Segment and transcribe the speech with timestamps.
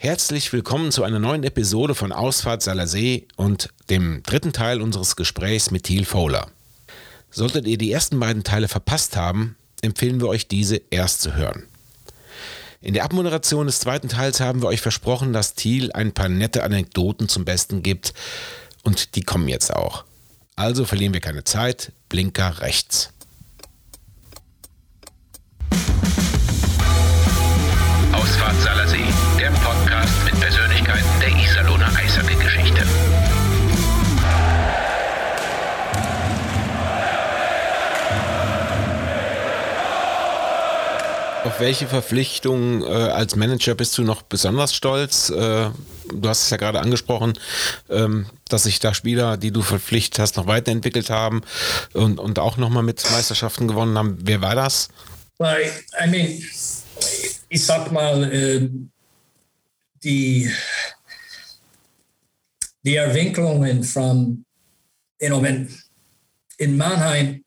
[0.00, 5.72] Herzlich willkommen zu einer neuen Episode von Ausfahrt Salersee und dem dritten Teil unseres Gesprächs
[5.72, 6.52] mit Thiel Fowler.
[7.32, 11.66] Solltet ihr die ersten beiden Teile verpasst haben, empfehlen wir euch diese erst zu hören.
[12.80, 16.62] In der Abmoderation des zweiten Teils haben wir euch versprochen, dass Thiel ein paar nette
[16.62, 18.14] Anekdoten zum Besten gibt
[18.84, 20.04] und die kommen jetzt auch.
[20.54, 23.10] Also verlieren wir keine Zeit, Blinker rechts.
[41.48, 45.30] Auf welche Verpflichtung äh, als Manager bist du noch besonders stolz?
[45.30, 45.70] Äh,
[46.12, 47.38] du hast es ja gerade angesprochen,
[47.88, 51.40] ähm, dass sich da Spieler, die du verpflichtet hast, noch weiterentwickelt haben
[51.94, 54.18] und, und auch nochmal mit Meisterschaften gewonnen haben.
[54.20, 54.90] Wer war das?
[55.38, 56.42] Well, I mean,
[57.48, 58.68] ich sag mal, äh,
[60.04, 60.52] die,
[62.82, 64.44] die Entwicklungen von,
[65.18, 65.42] you know,
[66.58, 67.42] in Mannheim,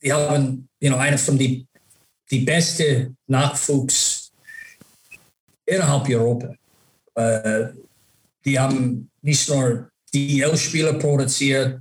[0.00, 1.66] wir haben, you know, eine von die,
[2.30, 4.32] die beste Nachwuchs
[5.66, 6.54] innerhalb Europa.
[7.14, 7.68] Äh,
[8.44, 11.80] die haben nicht nur DL-Spieler produziert,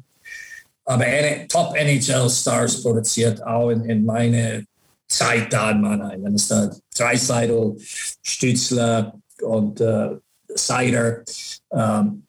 [0.85, 1.05] aber
[1.47, 4.65] Top-NHL-Stars produziert, auch in, in meine
[5.07, 6.23] Zeit da in Mannheim.
[6.23, 7.77] Wenn es da Dreiseidel,
[8.23, 11.23] Stützler und äh, Seider,
[11.71, 12.23] ähm,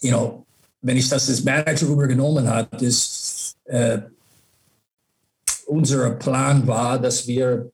[0.00, 0.46] you know,
[0.82, 4.00] wenn ich das als Manager übergenommen habe, ist äh,
[5.66, 7.70] unser Plan war, dass wir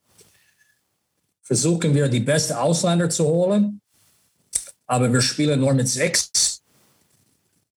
[1.42, 3.80] versuchen wir die besten Ausländer zu holen,
[4.86, 6.62] aber wir spielen nur mit sechs.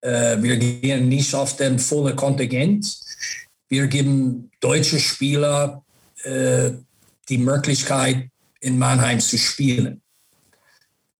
[0.02, 2.98] Äh, wir gehen nicht auf den vollen Kontingent.
[3.68, 5.84] Wir geben deutsche Spieler
[6.24, 6.72] äh,
[7.28, 8.30] die Möglichkeit,
[8.62, 10.02] in Mannheim zu spielen.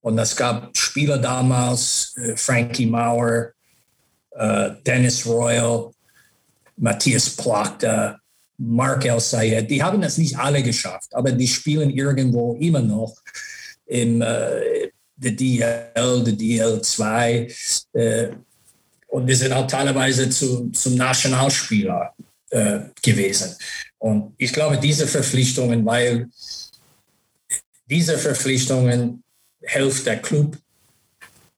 [0.02, 3.52] Und es gab Spieler damals, äh, Frankie Mauer,
[4.32, 5.92] äh, Dennis Royal,
[6.78, 8.20] Matthias Plachta,
[8.58, 9.70] Mark El Sayed.
[9.70, 13.16] Die haben das nicht alle geschafft, aber die spielen irgendwo immer noch
[13.86, 17.88] im äh, DL, der DL2.
[17.94, 18.30] Äh,
[19.08, 22.14] und die sind auch teilweise zu, zum Nationalspieler
[22.50, 23.56] äh, gewesen.
[23.98, 26.30] Und ich glaube, diese Verpflichtungen, weil
[27.90, 29.24] diese Verpflichtungen
[29.62, 30.58] hilft der Club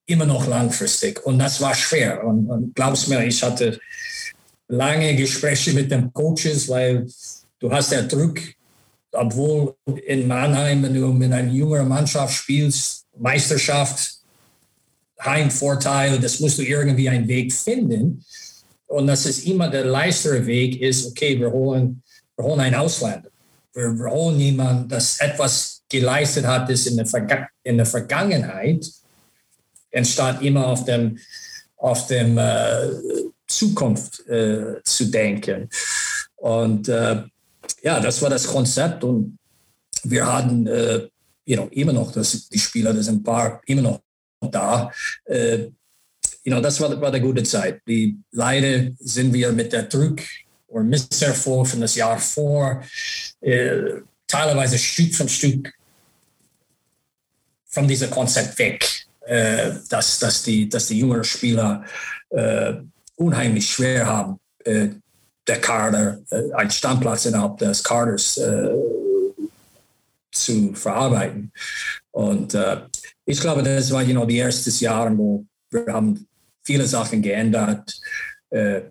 [0.06, 1.25] immer noch langfristig.
[1.25, 2.24] Und das war schwer.
[2.24, 3.80] Und, und glaubst mir, ich hatte
[4.68, 7.08] lange Gespräche mit den Coaches, weil
[7.60, 8.40] du hast der Druck,
[9.12, 14.18] obwohl in Mannheim, wenn du mit einer jüngeren Mannschaft spielst, Meisterschaft,
[15.24, 18.24] Heimvorteil, das musst du irgendwie einen Weg finden.
[18.86, 22.04] Und das ist immer der leichtere Weg, ist, okay, wir holen,
[22.36, 23.30] wir holen einen Ausländer.
[23.74, 28.86] Wir, wir holen jemanden, das etwas geleistet hat, ist in der, Verga in der Vergangenheit,
[29.94, 31.18] anstatt immer auf dem,
[31.78, 32.90] auf dem äh,
[33.47, 35.69] Zukunft äh, zu denken.
[36.35, 37.24] Und äh,
[37.81, 39.38] ja, das war das Konzept und
[40.03, 41.08] wir hatten äh,
[41.47, 44.02] you know, immer noch, das, die Spieler, das sind ein paar immer noch
[44.52, 44.91] da.
[45.25, 45.69] Äh,
[46.44, 47.81] you know, das war, war eine gute Zeit.
[47.88, 50.19] Die, leider sind wir mit der Druck
[50.68, 52.84] oder Misserfolg von das Jahr vor
[53.41, 55.74] äh, teilweise Stück für Stück
[57.66, 61.86] von diesem Konzept weg, äh, dass, dass, die, dass die jüngeren Spieler
[62.30, 62.74] äh,
[63.18, 64.88] unheimlich schwer haben, äh,
[65.48, 68.70] der Kader, äh, einen Standplatz innerhalb des Kaders äh,
[70.32, 71.52] zu verarbeiten.
[72.12, 72.78] Und äh,
[73.26, 76.28] ich glaube, das war you know, die ersten Jahre, wo wir haben
[76.64, 78.00] viele Sachen geändert.
[78.50, 78.82] Äh,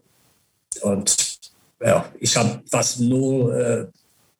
[0.82, 1.16] und
[1.80, 3.86] ja, ich habe fast null, äh,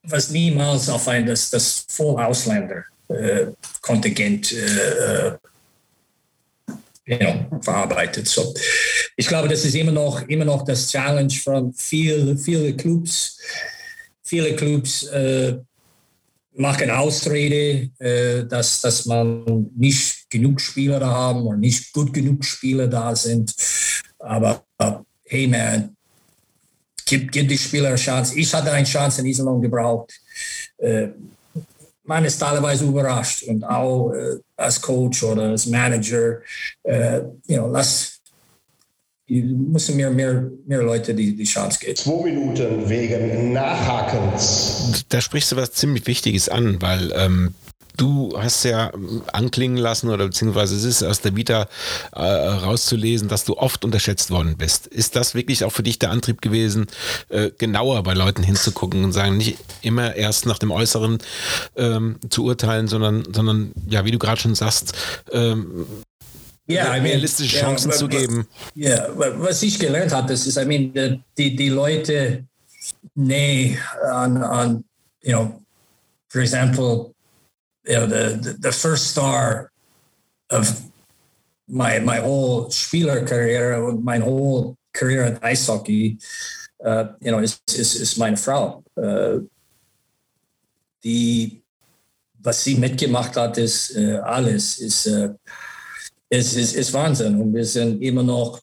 [0.02, 4.54] was niemals auf ein das, das Voll-Ausländer-Kontingent
[7.06, 8.28] know, verarbeitet.
[8.28, 8.52] So,
[9.16, 13.38] ich glaube, das ist immer noch, immer noch das Challenge von vielen viele Clubs.
[14.22, 15.56] Viele Clubs äh,
[16.54, 22.44] machen Ausrede, äh, dass, dass man nicht genug Spieler da haben oder nicht gut genug
[22.44, 23.54] Spieler da sind.
[24.18, 24.64] Aber
[25.24, 25.96] hey man,
[27.04, 28.38] gib, gib die Spieler eine Chance.
[28.38, 30.12] Ich hatte eine Chance in Iserlohn gebraucht.
[30.78, 31.08] Äh,
[32.06, 36.38] man ist teilweise überrascht und auch äh, als Coach oder als Manager,
[36.82, 38.20] äh, you know, lass,
[39.28, 41.96] müssen mir mehr, mehr Leute die, die Chance geben.
[41.96, 45.04] Zwei Minuten wegen Nachhakens.
[45.08, 47.54] Da sprichst du was ziemlich Wichtiges an, weil ähm,
[47.96, 48.92] du hast ja
[49.32, 51.68] anklingen lassen oder beziehungsweise es ist aus der Vita
[52.12, 54.86] äh, rauszulesen, dass du oft unterschätzt worden bist.
[54.86, 56.86] Ist das wirklich auch für dich der Antrieb gewesen,
[57.28, 61.18] äh, genauer bei Leuten hinzugucken und sagen, nicht immer erst nach dem Äußeren
[61.76, 64.92] ähm, zu urteilen, sondern, sondern ja, wie du gerade schon sagst,
[65.32, 65.86] ähm,
[66.68, 68.48] yeah, realistische mean, Chancen yeah, zu geben.
[68.74, 72.44] Ja, yeah, was ich gelernt habe, das ist, I mean, die, die Leute,
[73.14, 73.78] nee,
[74.10, 74.84] an, an,
[75.22, 75.60] you know,
[76.28, 77.14] for example,
[77.86, 79.70] you know, the, the, first star
[80.50, 80.80] of
[81.68, 86.18] my my whole Spieler career, my whole career in ice hockey,
[86.84, 88.82] uh, you know, is, is, is meine Frau.
[88.96, 89.40] Uh,
[91.04, 91.62] die,
[92.42, 95.34] was sie mitgemacht hat, ist uh, alles, ist, uh,
[96.28, 97.40] ist, ist, ist Wahnsinn.
[97.40, 98.60] Und wir sind immer noch,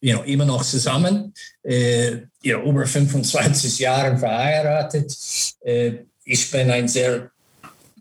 [0.00, 1.32] you know, immer noch zusammen,
[1.62, 5.16] you know, über 25 Jahre verheiratet.
[6.24, 7.30] Ich bin ein sehr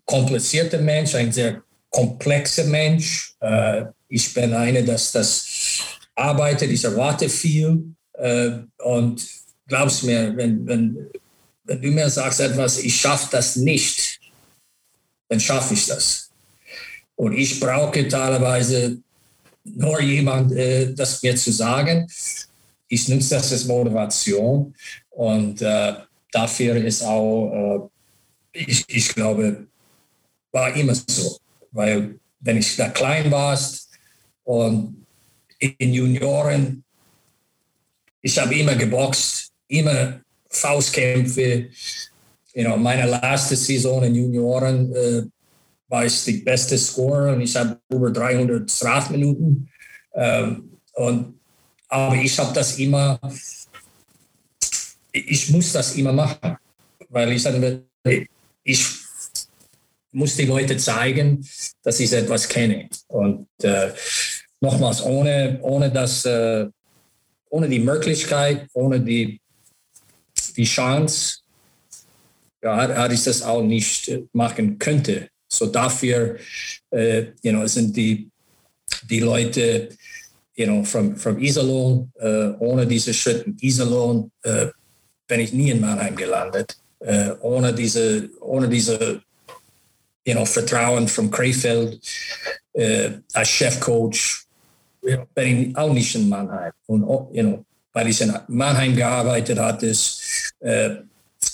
[0.05, 3.35] komplizierter Mensch, ein sehr komplexer Mensch.
[3.39, 5.79] Äh, ich bin einer, das, das
[6.15, 7.95] arbeitet, ich erwarte viel.
[8.13, 8.51] Äh,
[8.83, 9.25] und
[9.67, 11.09] glaubst mir, wenn, wenn,
[11.63, 14.19] wenn du mir sagst etwas, ich schaffe das nicht,
[15.29, 16.29] dann schaffe ich das.
[17.15, 18.97] Und ich brauche teilweise
[19.63, 22.07] nur jemand, äh, das mir zu sagen.
[22.87, 24.75] Ich nutze das als Motivation
[25.09, 25.93] und äh,
[26.31, 27.89] dafür ist auch,
[28.53, 29.67] äh, ich, ich glaube,
[30.53, 31.37] war immer so.
[31.71, 33.89] Weil wenn ich da klein warst
[34.43, 35.05] und
[35.59, 36.83] in Junioren,
[38.21, 41.69] ich habe immer geboxt, immer Faustkämpfe.
[42.53, 45.23] You know, meine letzte Saison in Junioren äh,
[45.87, 49.69] war ich die beste Scorer und ich habe über 300 Strafminuten.
[50.13, 51.39] Ähm, und,
[51.87, 53.19] aber ich habe das immer,
[55.11, 56.57] ich muss das immer machen,
[57.09, 57.45] weil ich,
[58.63, 59.02] ich
[60.13, 61.45] muss die Leute zeigen,
[61.83, 62.89] dass ich etwas kenne.
[63.07, 63.91] Und äh,
[64.61, 66.67] nochmals, ohne, ohne, das, äh,
[67.49, 69.41] ohne die Möglichkeit, ohne die,
[70.55, 71.39] die Chance,
[72.61, 75.29] ja, hatte ich das auch nicht machen könnte.
[75.47, 76.37] So dafür
[76.91, 78.29] äh, you know, sind die,
[79.09, 79.89] die Leute
[80.55, 84.67] you know, from, from Iserlohn, äh, ohne diese Schritt in Iserlohn äh,
[85.27, 86.77] bin ich nie in Mannheim gelandet.
[86.99, 89.21] Äh, ohne diese, ohne diese
[90.25, 91.99] you know, Vertrauen von Krefeld
[92.73, 94.45] äh, als Chefcoach.
[95.01, 96.71] Know, bin ich auch nicht in Mannheim.
[96.87, 97.01] Und,
[97.35, 99.93] you know, weil ich in Mannheim gearbeitet hatte,
[100.59, 100.95] äh,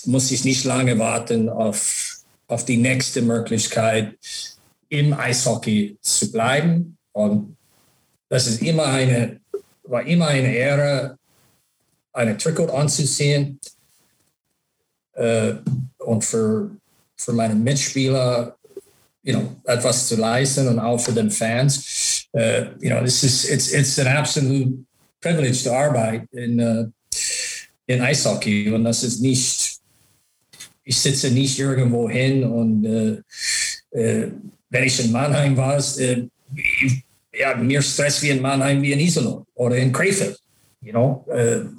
[0.06, 4.16] muss ich nicht lange warten auf, auf die nächste Möglichkeit,
[4.88, 6.96] im Eishockey zu bleiben.
[7.12, 7.56] Und
[8.28, 9.40] das ist immer eine,
[9.84, 11.18] war immer eine Ehre,
[12.12, 13.58] eine Trikot anzuziehen.
[15.12, 15.54] Äh,
[15.98, 16.70] und für,
[17.16, 18.56] für meine Mitspieler
[19.22, 22.26] you know, etwas zu leisten und auch für den Fans.
[22.32, 24.72] Uh, you know, this is it's it's an absolute
[25.20, 26.86] privilege to arbeit in uh,
[27.86, 29.78] in Eishockey und das ist nicht
[30.84, 33.16] ich sitze nicht irgendwo hin und uh,
[33.92, 35.82] wenn ich in Mannheim war,
[37.32, 40.38] ja, mehr Stress wie in Mannheim wie in Iserlohn oder in Krefeld.
[40.82, 41.26] You know,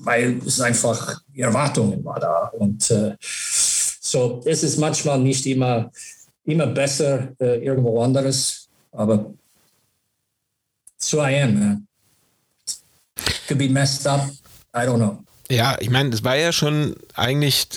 [0.04, 2.84] weil es einfach die Erwartungen war da und
[4.02, 5.92] so es ist manchmal nicht immer
[6.52, 8.70] immer besser äh, irgendwo anderes.
[8.92, 9.34] Aber
[10.98, 11.88] so I am, man.
[13.48, 14.30] Could be messed up.
[14.74, 15.24] I don't know.
[15.52, 17.68] Ja, ich meine, es war ja schon eigentlich,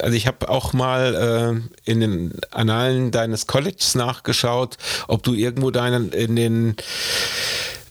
[0.00, 4.76] also ich habe auch mal äh, in den Annalen deines Colleges nachgeschaut,
[5.08, 6.76] ob du irgendwo deinen in den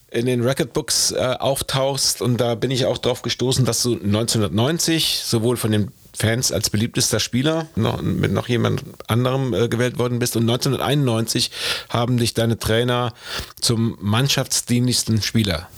[0.09, 5.23] in den Recordbooks äh, auftauchst und da bin ich auch drauf gestoßen, dass du 1990
[5.25, 10.19] sowohl von den Fans als beliebtester Spieler noch, mit noch jemand anderem äh, gewählt worden
[10.19, 10.35] bist.
[10.35, 11.51] Und 1991
[11.89, 13.13] haben dich deine Trainer
[13.59, 15.69] zum mannschaftsdienlichsten Spieler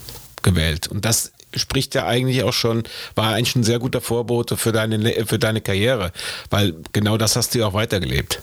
[0.44, 0.88] gewählt.
[0.88, 2.84] Und das spricht ja eigentlich auch schon,
[3.16, 6.12] war eigentlich ein sehr guter Vorbote für deine, für deine Karriere,
[6.50, 8.40] weil genau das hast du ja auch weitergelebt.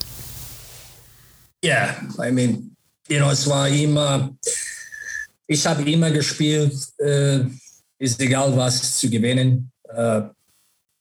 [1.63, 2.75] Ja, yeah, I mean,
[3.07, 4.35] you know, es war immer,
[5.47, 7.39] ich habe immer gespielt, äh,
[7.97, 9.71] ist egal was zu gewinnen.
[9.89, 10.21] Äh,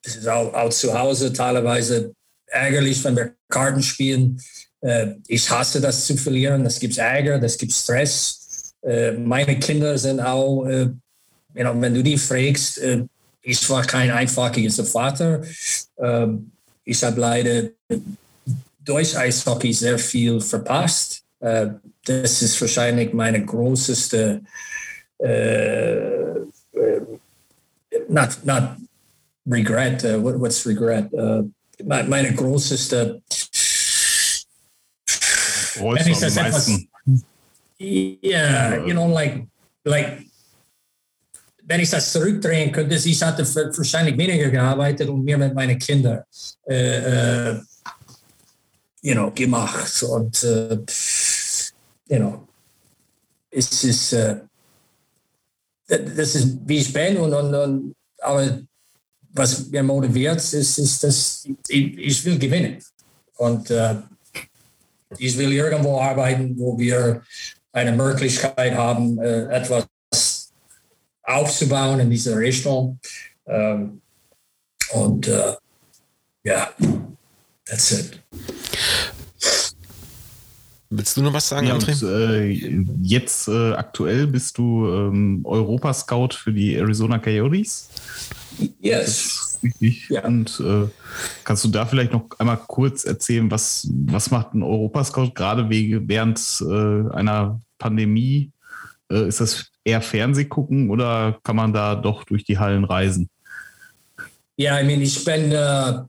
[0.04, 2.12] es ist auch, auch zu Hause teilweise
[2.46, 4.40] ärgerlich, wenn wir Karten spielen.
[4.80, 6.62] Äh, ich hasse das zu verlieren.
[6.64, 8.74] Das gibt Ärger, das gibt Stress.
[8.82, 10.90] Äh, meine Kinder sind auch, äh,
[11.54, 13.04] you know, wenn du die fragst, äh,
[13.42, 15.42] ich war kein einfacher Vater.
[15.98, 16.50] Ähm,
[16.84, 17.68] ich habe leider
[18.84, 21.22] durch Eishockey sehr viel verpasst.
[21.40, 21.68] Äh,
[22.04, 24.42] das ist wahrscheinlich meine größte,
[25.18, 26.00] äh,
[28.08, 28.76] not, not
[29.46, 30.02] regret.
[30.22, 31.12] What, what's regret?
[31.12, 31.44] Uh,
[31.84, 33.20] meine größte
[35.80, 36.70] wenn ich das etwas,
[37.80, 39.46] yeah, you know, like,
[39.84, 40.24] like,
[41.64, 46.22] wenn ich das zurückdrehen könnte, ich hatte wahrscheinlich weniger gearbeitet und mehr mit meinen Kindern
[46.68, 47.60] äh, äh,
[49.02, 50.02] you know, gemacht.
[50.02, 50.78] Und, äh,
[52.08, 52.46] you know,
[53.50, 54.40] es ist, äh,
[55.86, 58.60] das ist, wie ich bin und, und, und aber
[59.34, 62.78] was mir motiviert, ist, ist dass ich, ich will gewinnen.
[63.36, 63.96] Und äh,
[65.18, 67.22] ich will irgendwo arbeiten, wo wir
[67.72, 70.52] eine Möglichkeit haben, äh, etwas
[71.24, 72.98] aufzubauen in diese Richtung.
[73.46, 74.00] Ähm,
[74.92, 75.54] und äh,
[76.44, 76.70] ja,
[77.64, 78.20] that's it.
[80.90, 82.50] Willst du noch was sagen, ja, und, äh,
[83.02, 87.88] jetzt äh, aktuell bist du ähm, Europa-Scout für die Arizona Coyotes.
[88.80, 89.58] Yes.
[89.62, 90.08] Richtig.
[90.10, 90.24] Ja.
[90.24, 90.88] Und äh,
[91.44, 96.40] kannst du da vielleicht noch einmal kurz erzählen, was, was macht ein Europascout gerade während
[96.60, 98.50] äh, einer Pandemie?
[99.10, 103.28] Äh, ist das eher Fernseh gucken oder kann man da doch durch die Hallen reisen?
[104.56, 106.02] Ja, ich meine, ich bin, äh,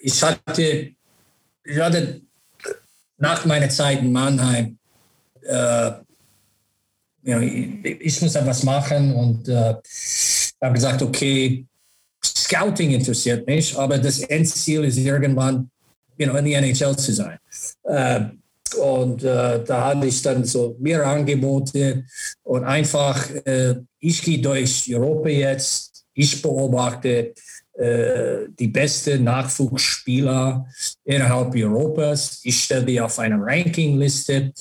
[0.00, 0.90] ich hatte,
[1.64, 2.20] ich hatte
[3.18, 4.78] nach meiner Zeit in Mannheim,
[5.42, 5.92] äh,
[7.26, 9.74] ja, ich, ich, muss etwas machen und äh,
[10.64, 11.66] habe gesagt, okay,
[12.24, 15.70] Scouting interessiert mich, aber das Endziel ist irgendwann
[16.18, 17.38] you know, in die NHL zu sein.
[17.84, 18.20] Äh,
[18.78, 22.04] und äh, da hatte ich dann so mehrere Angebote
[22.42, 27.34] und einfach, äh, ich gehe durch Europa jetzt, ich beobachte
[27.74, 30.66] äh, die besten Nachwuchsspieler
[31.04, 32.40] innerhalb Europas.
[32.42, 34.52] Ich stelle die auf eine Rankingliste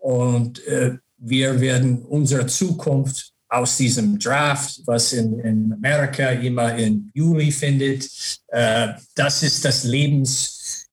[0.00, 7.10] und äh, wir werden unsere Zukunft aus diesem Draft, was in, in Amerika immer im
[7.14, 8.08] Juli findet.
[8.48, 10.88] Äh, das ist das Lebensfluss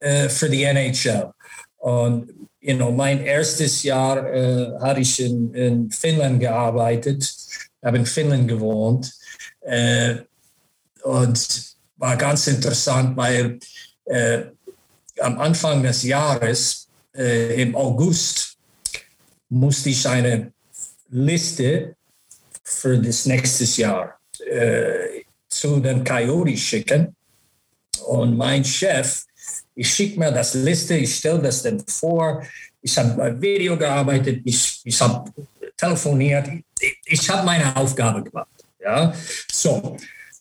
[0.00, 1.32] äh, äh, für die NHL.
[1.78, 7.32] Und you know, mein erstes Jahr äh, hatte ich in, in, Finnland gearbeitet,
[7.82, 9.12] habe in Finnland gewohnt
[9.60, 10.16] äh,
[11.02, 13.58] und war ganz interessant, weil
[14.04, 14.42] äh,
[15.20, 18.49] am Anfang des Jahres, äh, im August,
[19.50, 20.52] musste ich eine
[21.10, 21.96] Liste
[22.62, 27.14] für das nächste Jahr äh, zu den Coyotes schicken.
[28.06, 29.24] Und mein Chef,
[29.74, 32.42] ich schicke mir das Liste, ich stelle das dann vor.
[32.80, 35.30] Ich habe Video gearbeitet, ich, ich habe
[35.76, 38.48] telefoniert, ich, ich habe meine Aufgabe gemacht.
[38.80, 39.12] Ja?
[39.52, 39.96] So,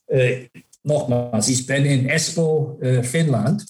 [0.07, 0.47] äh,
[0.83, 3.65] nochmals, ich bin in Espoo, äh, Finnland.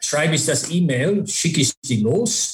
[0.00, 2.51] Schreibe ich das E-Mail, schicke ich sie los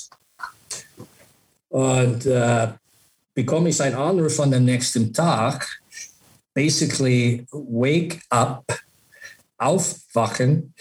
[1.68, 2.68] und äh,
[3.34, 5.80] bekomme ich einen Anruf von dem nächsten Tag.
[6.54, 8.64] Basically, wake up,
[9.56, 10.74] aufwachen.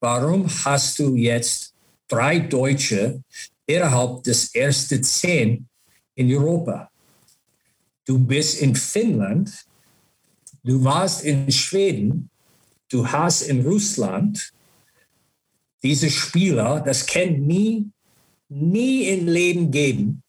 [0.00, 1.74] Warum hast du jetzt
[2.06, 3.22] drei Deutsche
[3.66, 5.66] innerhalb des ersten zehn
[6.14, 6.90] in Europa?
[8.04, 9.50] Du bist in Finnland,
[10.62, 12.30] du warst in Schweden,
[12.88, 14.52] du hast in Russland
[15.82, 17.90] diese Spieler, das kann nie,
[18.48, 20.22] nie im Leben geben,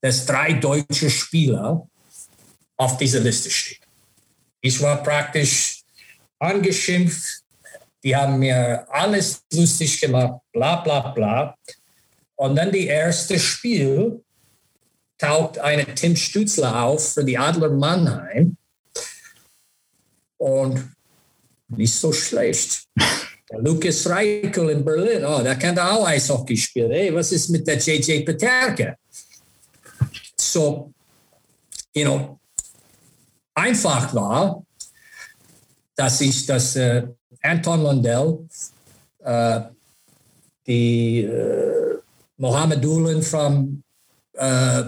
[0.00, 1.86] dass drei deutsche Spieler
[2.76, 3.78] auf dieser Liste stehen.
[4.60, 5.82] Ich war praktisch
[6.38, 7.42] angeschimpft.
[8.02, 11.54] Die haben mir alles lustig gemacht, bla bla bla.
[12.36, 14.22] Und dann die erste Spiel
[15.18, 18.56] taucht eine Tim Stützler auf für die Adler Mannheim.
[20.38, 20.96] Und
[21.68, 22.84] nicht so schlecht.
[23.50, 26.90] Der Lukas Reichel in Berlin, oh, der kann da auch Eishockey spielen.
[26.90, 28.96] Hey, was ist mit der JJ Peterka?
[30.52, 30.92] So,
[31.94, 32.40] you know,
[33.54, 34.64] einfach war,
[35.94, 37.06] dass ich das äh,
[37.42, 38.46] Anton Lundell,
[39.20, 39.60] äh,
[40.66, 41.98] die äh,
[42.36, 43.82] Mohammed Dulan von
[44.34, 44.84] äh,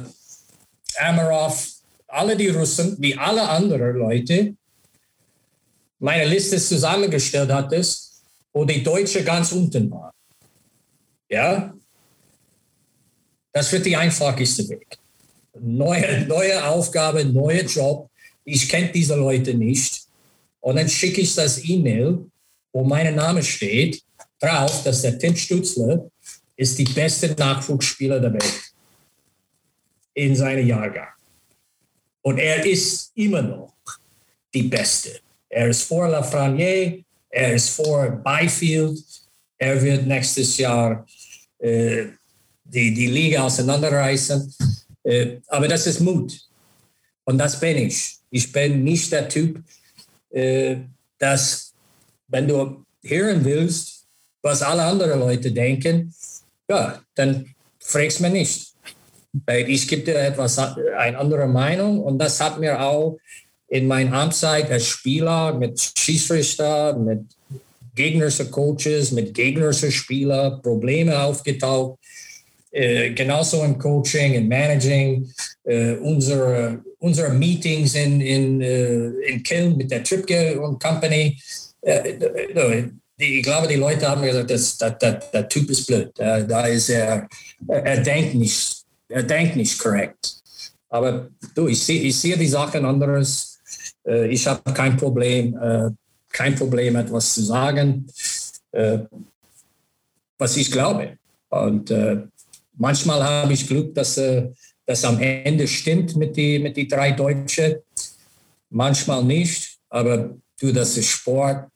[0.98, 1.68] Amarov,
[2.08, 4.56] alle die Russen, wie alle anderen Leute,
[5.98, 10.12] meine Liste zusammengestellt hattest, wo die Deutsche ganz unten war.
[11.28, 11.72] Ja,
[13.52, 15.01] das wird die einfachste Weg
[15.60, 18.10] neue, neue Aufgabe, neuer Job.
[18.44, 20.02] Ich kenne diese Leute nicht.
[20.60, 22.26] Und dann schicke ich das E-Mail,
[22.72, 24.02] wo mein Name steht,
[24.38, 26.10] drauf, dass der Tim Stutzler
[26.56, 28.72] ist die beste Nachwuchsspieler der Welt
[30.14, 31.08] in seinem Jahrgang.
[32.22, 33.74] Und er ist immer noch
[34.54, 35.20] die Beste.
[35.48, 38.98] Er ist vor Lafreniere, er ist vor Byfield,
[39.58, 41.06] er wird nächstes Jahr
[41.58, 42.06] äh,
[42.64, 44.54] die, die Liga auseinanderreißen.
[45.04, 46.38] Äh, aber das ist Mut.
[47.24, 48.16] Und das bin ich.
[48.30, 49.62] Ich bin nicht der Typ,
[50.30, 50.76] äh,
[51.18, 51.72] dass,
[52.28, 54.06] wenn du hören willst,
[54.42, 56.12] was alle anderen Leute denken,
[56.68, 58.72] ja, dann fragst du mich nicht.
[59.46, 63.18] Weil ich gebe dir etwas, eine andere Meinung und das hat mir auch
[63.68, 67.24] in meiner Amtszeit als Spieler mit Schiedsrichter, mit
[67.94, 71.98] gegnerischen Coaches, mit gegnerischen Spielern Probleme aufgetaucht.
[72.72, 75.30] Äh, genauso im Coaching, im Managing,
[75.64, 81.38] äh, unsere, unsere Meetings in, in, äh, in Köln mit der Tripke und Company.
[81.82, 82.14] Äh,
[83.20, 86.12] die, ich glaube, die Leute haben gesagt, das, das, das, der Typ ist blöd.
[86.16, 87.28] da ist er,
[87.68, 90.40] er denkt nicht, er denkt nicht korrekt.
[90.88, 93.60] Aber du, ich sehe ich seh die Sachen anderes.
[94.06, 95.58] Äh, ich habe kein Problem,
[96.32, 98.06] kein Problem, etwas zu sagen,
[100.38, 101.18] was ich glaube.
[101.50, 101.92] Und
[102.76, 104.20] manchmal habe ich Glück, dass
[104.86, 107.76] das am Ende stimmt mit den mit die drei Deutschen.
[108.70, 111.68] Manchmal nicht, aber du, das ist Sport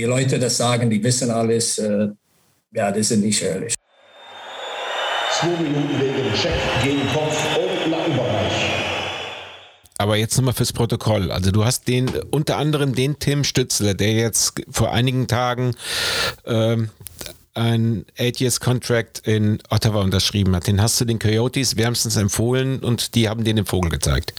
[0.00, 2.08] die Leute das sagen, die wissen alles, äh,
[2.72, 3.74] ja, das sind nicht ehrlich.
[5.38, 8.70] Zwei Minuten wegen Check gegen Kopf und Nackenbereich.
[9.98, 11.30] Aber jetzt nochmal fürs Protokoll.
[11.30, 15.76] Also du hast den unter anderem den Tim Stützler, der jetzt vor einigen Tagen
[16.46, 16.88] ähm,
[17.54, 20.66] ein Eight-Years-Contract in Ottawa unterschrieben hat.
[20.66, 24.34] Den hast du den Coyotes wärmstens empfohlen und die haben den den Vogel gezeigt.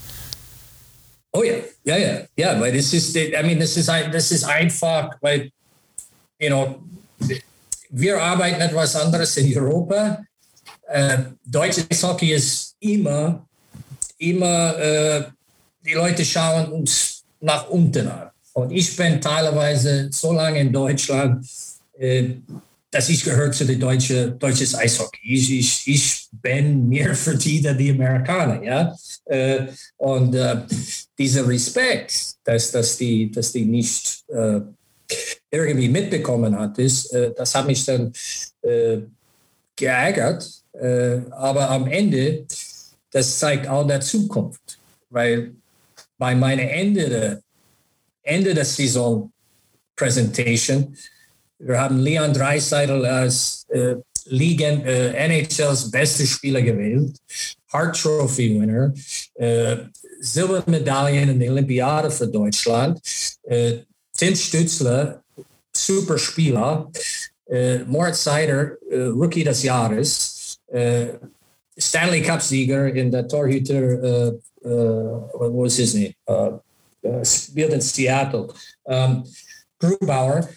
[1.34, 5.16] Oh ja, ja, ja, ja, weil das ist, I mean, das ist, das ist einfach,
[5.22, 5.50] weil,
[6.40, 6.84] you know,
[7.90, 10.24] wir arbeiten etwas anderes in Europa.
[10.88, 13.46] Äh, deutsches Hockey ist immer,
[14.18, 15.24] immer, äh,
[15.86, 18.30] die Leute schauen uns nach unten an.
[18.54, 21.46] Und ich bin teilweise so lange in Deutschland,
[21.98, 22.30] äh,
[22.92, 25.20] dass ich gehört zu der deutsche deutsches Eishockey.
[25.24, 28.96] Ich, ich, ich bin mehr verdient die Amerikaner, ja.
[29.26, 29.68] Äh,
[29.98, 30.58] und äh,
[31.18, 34.60] dieser Respekt, dass, dass, die, dass die nicht äh,
[35.50, 38.12] irgendwie mitbekommen hat, ist, äh, das hat mich dann
[38.62, 39.00] äh,
[39.76, 40.50] geärgert.
[40.74, 42.46] Äh, aber am Ende,
[43.10, 44.80] das zeigt auch der Zukunft,
[45.10, 45.54] weil
[46.18, 47.42] bei meiner Ende der,
[48.24, 49.32] Ende der Saison
[49.96, 50.96] Präsentation
[51.64, 57.16] wir haben Leon Dreiseidel als äh, Ligen, äh, NHLs beste Spieler gewählt,
[57.72, 58.94] Hart Trophy Winner,
[59.36, 59.78] äh,
[60.20, 63.00] Silbermedaillen in der Olympiade für Deutschland,
[63.44, 63.80] äh,
[64.16, 65.24] Tim Stützler,
[65.76, 66.92] super Spieler,
[67.50, 71.08] äh, Moritz Seider, äh, Rookie des Jahres, äh,
[71.78, 74.32] Stanley Cup Sieger in der Torhüter, äh,
[74.64, 76.14] what was his name?
[77.24, 78.54] Spielt in Seattle.
[78.84, 79.24] Um,
[79.80, 80.48] Grubauer,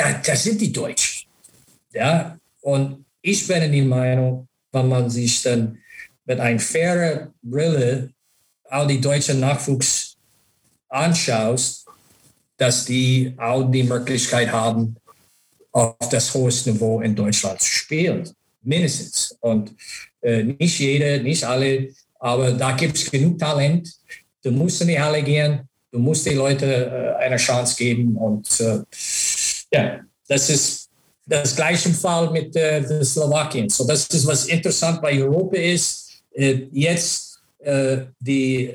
[0.00, 1.28] da, das sind die Deutschen.
[1.92, 5.78] Ja, und ich bin in die Meinung, wenn man sich dann
[6.24, 8.10] mit einer fairen Brille
[8.64, 10.16] all die deutschen Nachwuchs
[10.88, 11.84] anschaut,
[12.56, 14.96] dass die auch die Möglichkeit haben,
[15.72, 18.28] auf das höchste Niveau in Deutschland zu spielen.
[18.62, 19.36] Mindestens.
[19.40, 19.74] Und
[20.20, 23.92] äh, nicht jede, nicht alle, aber da gibt es genug Talent.
[24.42, 28.60] Du musst in die Halle gehen, du musst den Leuten äh, eine Chance geben und
[28.60, 28.80] äh,
[29.72, 30.88] ja, das ist
[31.26, 33.68] das gleiche Fall mit äh, Slowakien.
[33.68, 36.22] So, das ist was interessant bei Europa ist.
[36.32, 38.74] Äh, jetzt äh, die äh,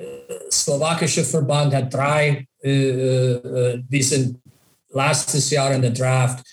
[0.51, 4.39] slowakische Verband hat drei, äh, äh, die sind
[4.91, 6.45] letztes Jahr in der Draft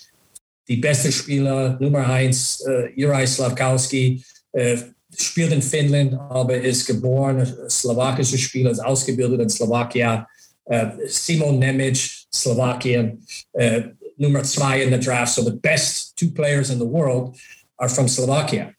[0.68, 4.78] die beste Spieler Nummer eins, äh, Juraj Slavkowski, äh,
[5.16, 10.24] spielt in Finnland, aber ist geboren, slowakischer Spieler, ist ausgebildet in Slowakien.
[10.64, 11.98] Äh, Simon Nemec,
[12.32, 13.82] Slowakien, äh,
[14.22, 15.34] nummer zwei in the draft.
[15.34, 17.36] So the best two players in the world
[17.76, 18.72] are from Slovakia.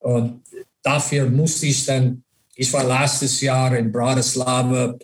[0.00, 0.42] Und
[0.82, 2.22] dafür musste ich dann,
[2.54, 4.96] ich war letztes Jahr in Bratislava,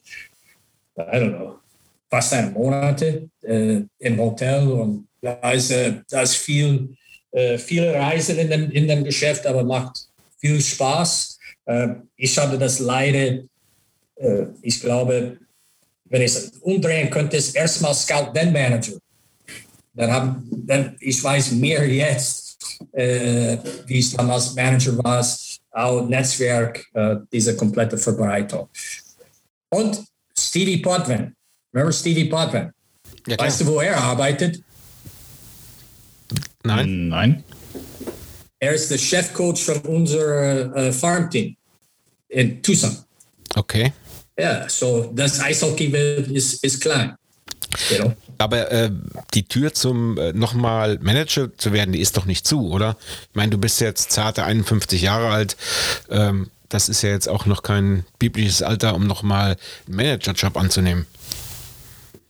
[0.97, 1.59] I don't know,
[2.11, 6.97] fast ein Monate äh, im Hotel und da ist, ist viel,
[7.31, 11.39] äh, viele Reisen in dem, in dem Geschäft, aber macht viel Spaß.
[11.67, 13.43] Äh, ich hatte das leider,
[14.17, 15.39] äh, ich glaube,
[16.05, 18.99] wenn ich es umdrehen könnte, ist erstmal Scout, then Manager.
[19.95, 22.59] Dann haben, dann, ich weiß mehr jetzt,
[22.93, 25.27] äh, wie es damals Manager war,
[25.71, 28.69] auch Netzwerk, äh, diese komplette Verbreitung.
[29.71, 30.05] Und
[30.39, 31.35] Stevie Potvin.
[31.73, 32.71] Remember Stevie Potvin?
[33.27, 34.63] Ja, weißt du, wo er arbeitet?
[36.65, 37.09] Nein.
[37.09, 37.45] Nein.
[38.59, 41.57] Er ist der Chefcoach von unserem äh, Farmteam
[42.29, 42.97] in Tucson.
[43.55, 43.93] Okay.
[44.39, 45.87] Ja, so das Eishockey
[46.33, 47.15] ist, ist klein.
[47.97, 48.13] Know?
[48.39, 48.91] Aber äh,
[49.35, 52.97] die Tür zum äh, nochmal Manager zu werden, die ist doch nicht zu, oder?
[53.31, 55.57] Ich meine, du bist jetzt zarte 51 Jahre alt.
[56.11, 59.57] Ähm, das ist ja jetzt auch noch kein biblisches Alter, um nochmal
[59.87, 61.07] einen Managerjob anzunehmen.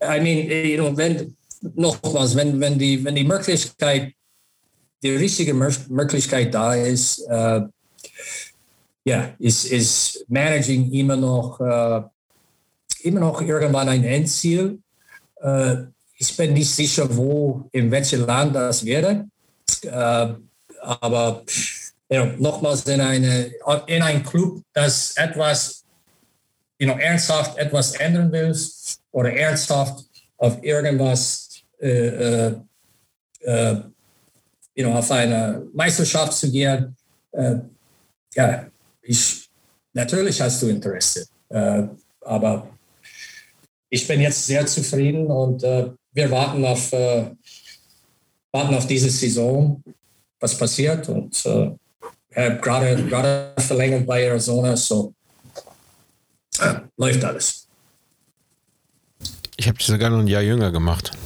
[0.02, 1.37] I mean, you know, wenn,
[1.74, 4.12] nochmals, wenn, wenn, die, wenn die Möglichkeit,
[5.02, 7.62] die richtige Möglichkeit da ist, äh,
[9.05, 12.02] ja, ist, ist Managing immer noch, äh,
[13.02, 14.81] immer noch irgendwann ein Endziel.
[15.42, 15.76] Äh,
[16.16, 19.26] ich bin nicht sicher, wo, in welchem Land das wäre.
[19.83, 20.35] Äh,
[20.81, 21.44] aber
[22.09, 23.50] know, nochmals in, eine,
[23.87, 25.85] in ein Club, das etwas
[26.78, 30.05] you know, ernsthaft etwas ändern willst oder ernsthaft
[30.37, 31.48] auf irgendwas
[31.81, 32.55] äh, äh,
[33.40, 33.76] äh,
[34.74, 36.96] you know, auf eine Meisterschaft zu gehen,
[37.33, 37.57] äh,
[38.35, 38.66] ja,
[39.02, 39.48] ich,
[39.92, 41.26] natürlich hast du Interesse.
[42.20, 42.71] Aber
[43.92, 47.31] ich bin jetzt sehr zufrieden und äh, wir warten auf, äh,
[48.50, 49.83] warten auf diese Saison,
[50.40, 51.11] was passiert.
[51.11, 55.12] Und äh, gerade, gerade Verlängerung bei Arizona, so
[56.59, 57.68] äh, läuft alles.
[59.59, 61.12] Ich habe dich sogar noch ein Jahr jünger gemacht.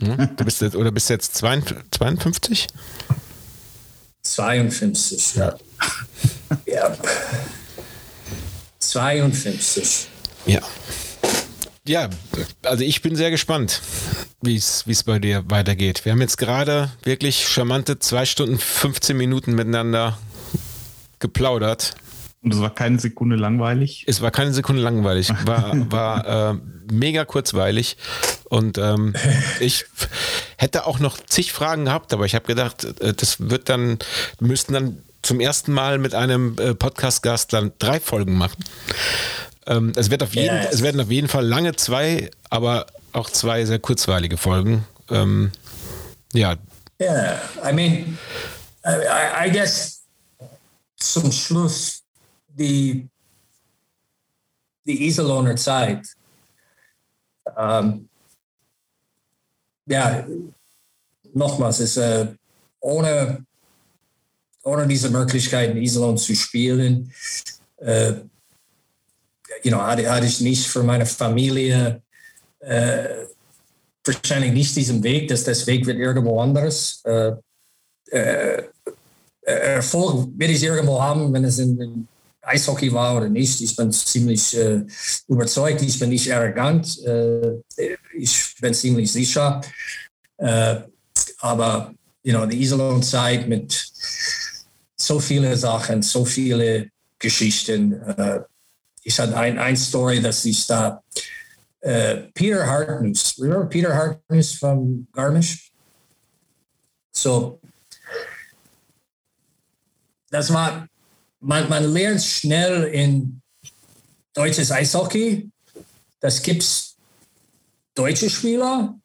[0.00, 0.36] Hm?
[0.36, 2.66] Du bist jetzt, oder bist jetzt 52?
[4.22, 5.56] 52, ja.
[6.66, 6.96] ja.
[8.80, 10.08] 52.
[10.46, 10.60] Ja.
[11.88, 12.10] Ja,
[12.64, 13.80] also ich bin sehr gespannt,
[14.42, 16.04] wie es bei dir weitergeht.
[16.04, 20.18] Wir haben jetzt gerade wirklich charmante zwei Stunden 15 Minuten miteinander
[21.20, 21.94] geplaudert.
[22.42, 24.04] Und es war keine Sekunde langweilig?
[24.08, 25.30] Es war keine Sekunde langweilig.
[25.44, 26.58] War, war äh,
[26.92, 27.96] mega kurzweilig.
[28.44, 29.14] Und ähm,
[29.60, 29.84] ich
[30.56, 33.98] hätte auch noch zig Fragen gehabt, aber ich habe gedacht, äh, das wird dann,
[34.38, 38.64] wir müssten dann zum ersten Mal mit einem äh, Podcast-Gast dann drei Folgen machen.
[39.66, 40.74] Ähm, es, wird auf jeden, yes.
[40.74, 44.86] es werden auf jeden Fall lange zwei, aber auch zwei sehr kurzweilige Folgen.
[45.10, 45.50] Ähm,
[46.32, 46.56] ja.
[47.00, 48.18] Yeah, I mean,
[48.84, 50.02] I, I guess
[50.96, 52.02] zum Schluss
[52.48, 53.08] die,
[54.86, 56.06] die Iserlohner Zeit.
[57.56, 58.08] Ähm,
[59.86, 60.26] ja,
[61.34, 62.26] nochmals, ist, äh,
[62.80, 63.44] ohne,
[64.62, 67.12] ohne diese Möglichkeit in Iserlohn zu spielen,
[67.78, 68.14] äh,
[69.66, 72.00] you know, hatte, hatte ich nicht für meine Familie
[72.60, 73.26] äh,
[74.04, 77.02] wahrscheinlich nicht diesen Weg, dass das Weg wird irgendwo anderes.
[77.04, 77.32] Äh,
[78.12, 78.62] äh,
[79.42, 82.08] Erfolg werde ich irgendwo haben, wenn es in, in,
[82.42, 83.60] Eishockey war oder nicht.
[83.60, 84.82] Ich bin ziemlich äh,
[85.26, 87.56] überzeugt, ich bin nicht arrogant, äh,
[88.16, 89.60] ich bin ziemlich sicher.
[90.36, 90.76] Äh,
[91.40, 93.90] aber you know, die Iserlohn-Zeit mit
[94.96, 98.42] so vielen Sachen, so viele Geschichten, äh,
[99.06, 101.00] ich hatte ein, ein Story, dass ich da
[101.84, 105.70] uh, Peter Hartness, remember Peter Hartness from Garmisch?
[107.12, 107.60] So,
[110.28, 110.88] das war,
[111.38, 113.40] man, man lernt schnell in
[114.34, 115.52] deutsches Eishockey.
[116.18, 116.96] Das gibt's
[117.94, 118.98] deutsche Spieler,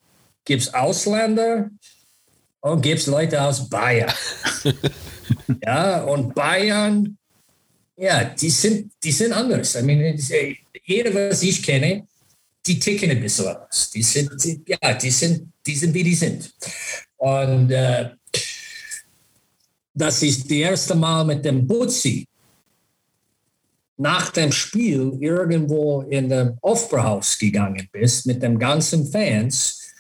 [0.44, 1.70] gibt's Ausländer
[2.62, 4.12] und gibt's Leute aus Bayern.
[5.64, 7.20] ja, und Bayern
[8.02, 9.76] ja, die sind, die sind anders.
[9.76, 10.20] I mean,
[10.86, 12.08] jeder, was ich kenne,
[12.66, 13.92] die ticken ein bisschen anders.
[13.92, 16.52] Die sind, die, ja, die sind, die sind, wie die sind.
[17.18, 18.10] Und äh,
[19.94, 22.28] das ist das erste Mal mit dem Butzi
[23.98, 29.94] nach dem Spiel irgendwo in dem Aufbauhaus gegangen bist mit den ganzen Fans.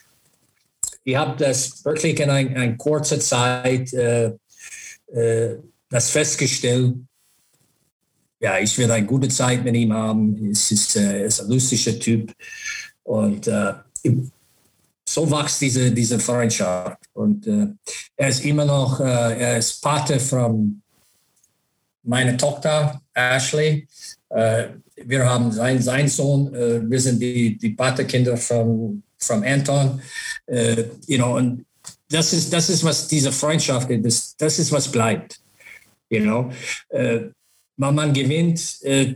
[1.03, 4.31] Ich habe das wirklich in einer kurzer Zeit äh,
[5.13, 6.95] äh, das festgestellt,
[8.41, 10.49] ja, ich werde eine gute Zeit mit ihm haben.
[10.51, 12.33] Es ist, äh, ist ein lustiger Typ.
[13.03, 13.73] Und äh,
[15.07, 16.97] so wächst diese, diese Freundschaft.
[17.13, 17.67] Und äh,
[18.15, 20.81] er ist immer noch, äh, er ist Pate von
[22.03, 23.87] meiner Tochter Ashley.
[24.29, 24.69] Äh,
[25.05, 30.01] wir haben seinen sein Sohn, äh, wir sind die, die Patekinder von, von Anton.
[31.07, 31.63] you know, und
[32.09, 34.41] das ist, das ist, was diese Freundschaft ist.
[34.41, 35.39] Das ist, was bleibt.
[36.09, 36.51] You know?
[37.77, 39.15] Man, man gewinnt, äh,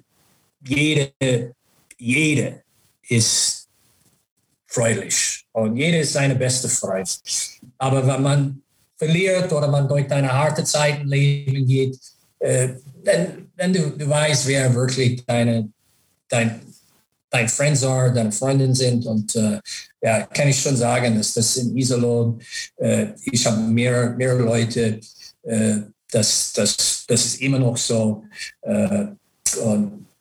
[0.68, 1.54] jede,
[1.98, 2.64] jede
[3.08, 3.68] ist
[4.68, 7.20] freudig und jede ist seine beste Freund.
[7.78, 8.62] Aber wenn man
[8.98, 11.98] verliert oder man durch eine harte Zeit im Leben geht,
[12.40, 12.70] äh,
[13.04, 15.70] dann, dann du, du weißt, wer wirklich deine,
[16.28, 16.60] dein,
[17.30, 19.06] dein Friends are, deine Freundinnen sind.
[19.06, 19.60] Und äh,
[20.02, 22.42] ja, kann ich schon sagen, dass das in Iserlohn,
[22.78, 25.00] äh, ich habe mehr, mehr Leute,
[25.44, 25.78] äh,
[26.16, 28.24] das, das, das ist immer noch so.
[28.62, 29.08] Äh,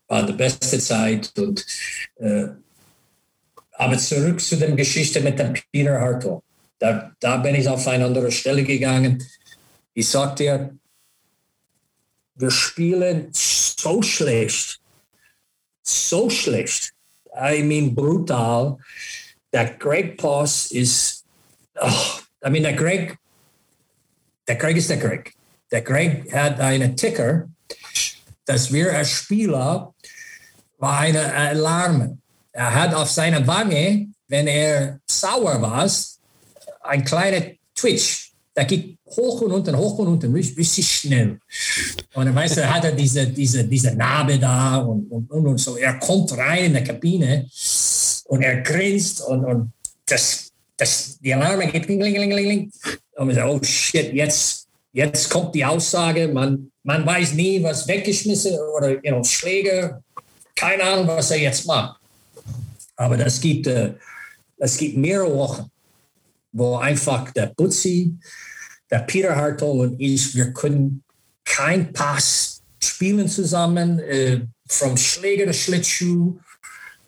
[0.09, 1.33] war die beste Zeit.
[1.38, 1.64] Und,
[2.16, 2.48] äh,
[3.72, 6.42] aber zurück zu der Geschichte mit dem Peter Hartog.
[6.80, 9.24] Da, da bin ich auf eine andere Stelle gegangen.
[9.94, 10.78] Ich sagte dir,
[12.35, 14.80] wir spielen so schlecht,
[15.83, 16.92] so schlecht,
[17.37, 18.78] I mean brutal,
[19.52, 21.24] that Greg Poss is,
[21.80, 23.16] oh, I mean, that Greg,
[24.48, 25.33] der Greg ist der Greg.
[25.74, 27.48] Der Greg hat einen Ticker,
[28.44, 29.92] dass wir als Spieler
[30.78, 32.18] war eine Alarme.
[32.52, 35.90] Er hat auf seiner Wange, wenn er sauer war,
[36.82, 38.34] ein kleiner Twitch.
[38.54, 41.40] Der geht hoch und unten, hoch und unten, richtig schnell.
[42.14, 45.76] Und dann weißt du, hat er diese, diese, diese Narbe da und, und, und, so.
[45.76, 47.48] Er kommt rein in der Kabine
[48.26, 49.72] und er grinst und, und
[50.06, 52.72] das, das, die Alarme geht kling, kling, kling, kling.
[53.16, 54.63] Und wir sagen, oh shit, jetzt,
[54.94, 60.02] jetzt kommt die Aussage, man, man weiß nie, was weggeschmissen oder you know, Schläge,
[60.54, 62.00] keine Ahnung, was er jetzt macht.
[62.96, 63.94] Aber das gibt, äh,
[64.57, 65.70] das gibt mehrere Wochen,
[66.52, 68.14] wo einfach der Butzi,
[68.90, 71.02] der Peter Hartog und ich, wir können
[71.44, 76.38] kein Pass spielen zusammen, äh, vom Schläger der Schlittschuh.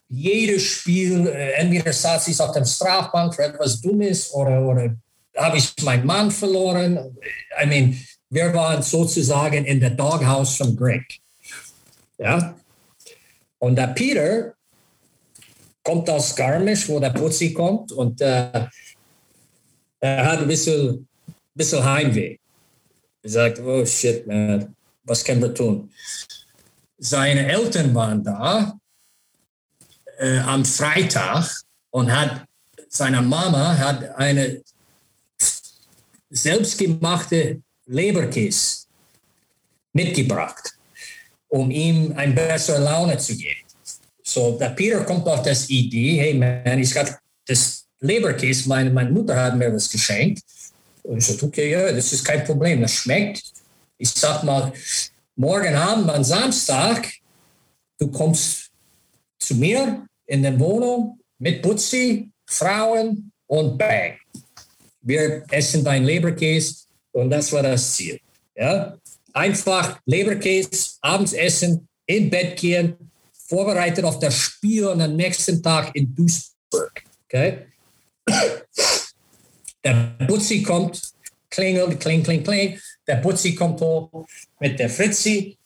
[0.09, 4.97] Jedes Spiel, äh, entweder saß ich auf der Strafbank für etwas Dummes oder, oder
[5.37, 7.17] habe ich meinen Mann verloren.
[7.63, 11.21] I mean, wir waren sozusagen in der Doghouse von Greg.
[12.19, 12.57] Ja.
[13.59, 14.55] Und der Peter
[15.83, 18.67] kommt aus Garmisch, wo der Putzi kommt, und äh,
[20.01, 21.07] er hat ein bisschen,
[21.55, 22.39] bisschen Heimweh.
[23.23, 25.91] Er sagt, oh shit, man, was können wir tun?
[26.99, 28.77] Seine Eltern waren da
[30.19, 31.49] äh, am Freitag
[31.91, 32.47] und hat
[32.89, 34.63] seine Mama hat eine
[36.31, 38.87] selbstgemachte Leberkäse
[39.93, 40.75] mitgebracht,
[41.49, 43.61] um ihm eine bessere Laune zu geben.
[44.23, 49.11] So, der Peter kommt auf das Idee, hey man, ich habe das Leberkäse, meine, meine
[49.11, 50.43] Mutter hat mir das geschenkt.
[51.03, 53.43] Und ich sagte, okay, ja, das ist kein Problem, das schmeckt.
[53.97, 54.73] Ich sag mal,
[55.37, 57.09] morgen Abend, am Samstag,
[57.99, 58.71] du kommst
[59.39, 64.19] zu mir in der Wohnung mit Butzi, Frauen und Bang.
[65.07, 68.19] Wir essen dein Leberkäse und das war das Ziel.
[68.57, 68.99] Ja?
[69.33, 72.97] Einfach Leberkäse, abends essen, in Bett gehen,
[73.49, 77.05] vorbereitet auf das Spiel und am nächsten Tag in Duisburg.
[77.25, 77.67] Okay?
[79.85, 81.01] Der Butzi kommt,
[81.51, 82.81] klingelt, kling, kling, kling.
[83.07, 84.27] Der Butzi kommt hoch
[84.59, 85.57] mit der Fritzi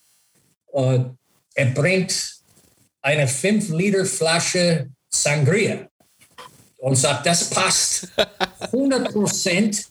[0.67, 1.17] und
[1.55, 2.43] er bringt
[3.01, 5.90] eine 5-Liter-Flasche Sangria
[6.81, 8.09] und sagt, das passt
[8.73, 9.87] 100%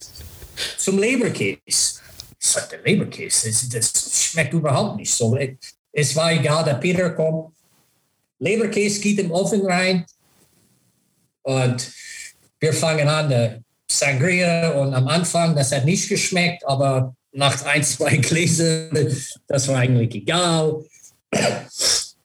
[0.78, 1.60] zum Leberkäse.
[1.68, 2.00] Ich
[2.48, 5.38] sagte, Leberkäse, das, das schmeckt überhaupt nicht so.
[5.92, 7.54] Es war egal, der Peter kommt,
[8.40, 10.06] Leberkäse geht im Ofen rein
[11.44, 11.92] und
[12.60, 17.84] wir fangen an, der Sangria und am Anfang, das hat nicht geschmeckt, aber nach ein,
[17.84, 18.90] zwei Gläsern,
[19.48, 20.84] das war eigentlich egal.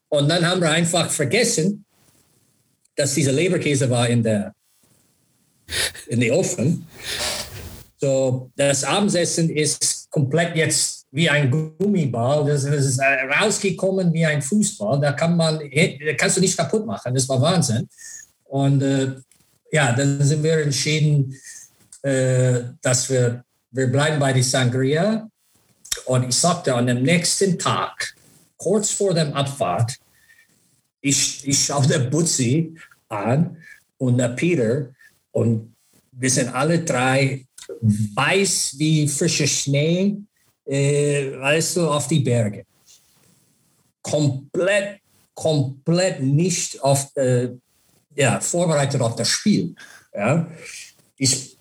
[0.08, 1.84] Und dann haben wir einfach vergessen,
[2.96, 4.52] dass dieser Leberkäse war in der
[6.08, 6.86] in den Ofen.
[7.98, 12.44] So, das Abendessen ist komplett jetzt wie ein Gummiball.
[12.44, 15.00] Das, ist rausgekommen wie ein Fußball.
[15.00, 15.60] Da kann man,
[16.16, 17.14] kannst du nicht kaputt machen.
[17.14, 17.88] Das war Wahnsinn.
[18.44, 19.14] Und äh,
[19.72, 21.34] ja, dann sind wir entschieden,
[22.02, 25.28] äh, dass wir, wir bleiben bei der Sangria.
[26.04, 28.14] Und ich sagte an dem nächsten Tag,
[28.56, 29.94] kurz vor dem Abfahrt,
[31.04, 32.74] ich, ich schaue der Butzi
[33.08, 33.58] an
[33.98, 34.88] und der Peter
[35.32, 35.76] und
[36.12, 37.44] wir sind alle drei
[37.90, 40.16] weiß wie frischer Schnee,
[40.64, 42.64] äh, weißt du, auf die Berge.
[44.00, 45.00] Komplett,
[45.34, 47.50] komplett nicht auf, äh,
[48.16, 49.74] ja, vorbereitet auf das Spiel.
[50.14, 50.50] Ja.
[51.18, 51.58] Ich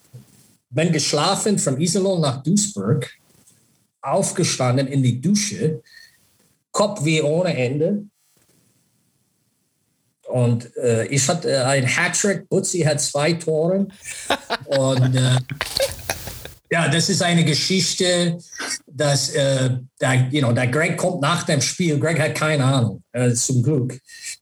[0.69, 3.11] bin geschlafen von Iserlohn nach Duisburg,
[4.01, 5.81] aufgestanden in die Dusche,
[6.71, 8.05] Kopfweh ohne Ende,
[10.33, 13.87] und äh, ich hatte äh, ein Hattrick, Butzi hat zwei Tore.
[14.67, 15.37] Und äh,
[16.71, 18.39] ja, das ist eine Geschichte,
[18.87, 19.69] dass äh,
[20.01, 21.99] der, you know, der Greg kommt nach dem Spiel.
[21.99, 23.93] Greg hat keine Ahnung, äh, zum Glück.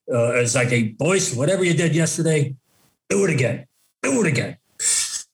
[0.05, 2.55] Äh, er sagt, hey, Boys, whatever you did yesterday,
[3.09, 3.65] do it again.
[4.01, 4.55] Do it again.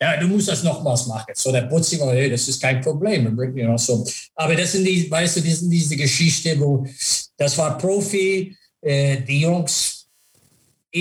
[0.02, 1.34] Ja, du musst das nochmals machen.
[1.36, 3.26] So, der Butzi war, hey, das ist kein Problem.
[3.56, 4.04] You know, so.
[4.34, 6.84] Aber das sind die, weißt du, das sind diese Geschichte, wo
[7.38, 9.97] das war Profi, äh, die Jungs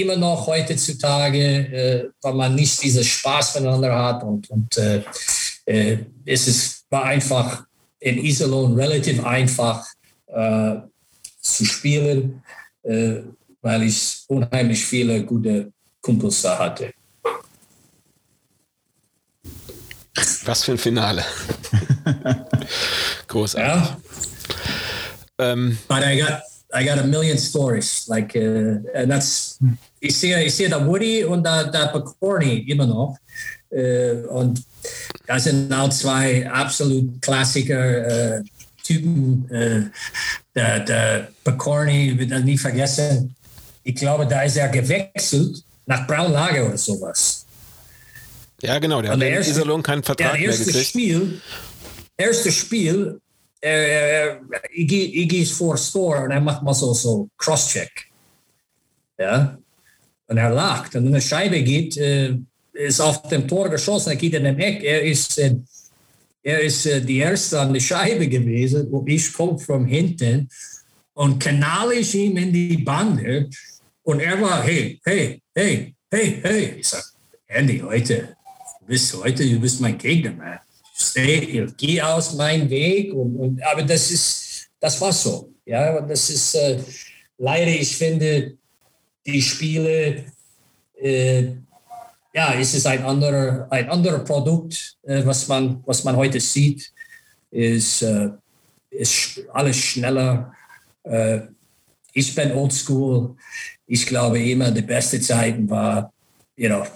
[0.02, 5.02] immer noch heutzutage, äh, weil man nicht diesen Spaß miteinander hat und, und äh,
[5.66, 7.64] äh, es ist, war einfach
[7.98, 9.86] in Iserlohn relativ einfach
[10.26, 10.76] äh,
[11.40, 12.42] zu spielen,
[12.82, 13.16] äh,
[13.60, 16.92] weil ich unheimlich viele gute Kumpels da hatte.
[20.44, 21.24] Was für ein Finale.
[23.28, 23.68] Großartig.
[23.68, 23.98] Ja.
[25.38, 26.40] Ähm, But I got,
[26.74, 28.06] I got a million stories.
[28.08, 29.58] Like, uh, and that's,
[30.00, 33.16] ich sehe, ich sehe da Woody und da, da Picorni immer noch.
[33.70, 34.62] Uh, und
[35.26, 38.38] das sind auch zwei absolut Klassiker.
[38.40, 38.44] Uh,
[38.86, 39.80] Typen, äh,
[40.54, 43.34] der, der Picorni, will das nie vergessen.
[43.82, 47.44] Ich glaube, da ist er gewechselt nach Braunlage oder sowas.
[48.62, 50.86] Ja, genau, der Und hat der in erste- Iserlohn keinen Vertrag mehr erste gekriegt.
[50.86, 51.40] Spiel,
[52.16, 53.20] erste Spiel,
[53.66, 57.92] äh, äh, gehe- ich gehe vor Store und er macht mal so, so Crosscheck.
[59.18, 59.58] Ja.
[60.28, 60.94] Und er lacht.
[60.96, 62.36] Und eine Scheibe geht, äh,
[62.72, 64.82] ist auf dem Tor geschossen, er geht in den Eck.
[64.82, 65.54] Er ist, äh,
[66.42, 70.48] er ist äh, die Erste an der Scheibe gewesen und ich komme von hinten
[71.14, 73.48] und knall ich ihm in die Bande.
[74.02, 76.64] Und er war, hey, hey, hey, hey, hey.
[76.78, 77.04] Ich sag,
[77.48, 78.36] Andy, heute,
[78.80, 80.58] du bist heute, du bist mein Gegner, man.
[80.98, 83.12] Stay, geh aus meinem Weg.
[83.12, 85.52] Und, und, aber das ist, das war so.
[85.66, 86.78] Ja, und das ist äh,
[87.36, 88.56] leider, ich finde,
[89.26, 90.24] die Spiele,
[90.98, 91.48] äh,
[92.32, 96.90] ja, es ist ein anderer, ein anderer Produkt, äh, was, man, was man heute sieht,
[97.50, 98.30] ist, äh,
[98.88, 100.54] ist alles schneller.
[101.02, 101.40] Äh,
[102.14, 103.36] ich bin oldschool.
[103.86, 106.10] Ich glaube immer, die beste Zeiten war,
[106.56, 106.86] you know,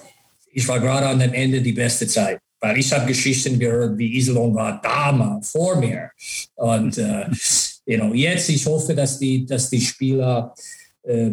[0.52, 2.40] ich war gerade an dem Ende die beste Zeit.
[2.60, 6.10] Weil ich habe Geschichten gehört, wie Iserlohn war damals, vor mir.
[6.56, 7.26] Und äh,
[7.86, 10.54] you know, jetzt, ich hoffe, dass die, dass die Spieler
[11.02, 11.30] äh,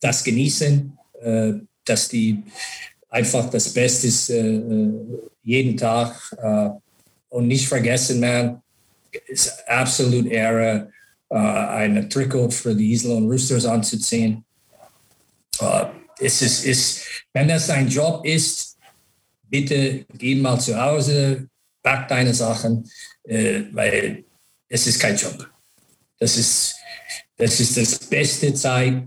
[0.00, 1.52] das genießen, äh,
[1.84, 2.42] dass die
[3.10, 4.92] einfach das Beste ist, äh, äh,
[5.42, 6.14] jeden Tag.
[6.40, 6.70] Äh,
[7.28, 8.62] und nicht vergessen, man,
[9.12, 10.90] es ist absolut Ehre,
[11.28, 14.44] äh, eine Trikot für die Iserlohn Roosters anzuziehen.
[16.18, 18.69] Es ist, ist, wenn das ein Job ist,
[19.50, 21.48] bitte geh mal zu Hause,
[21.82, 22.88] pack deine Sachen,
[23.24, 24.24] äh, weil
[24.68, 25.50] es ist kein Job.
[26.18, 26.76] Das ist
[27.36, 29.02] das, ist das beste Zeit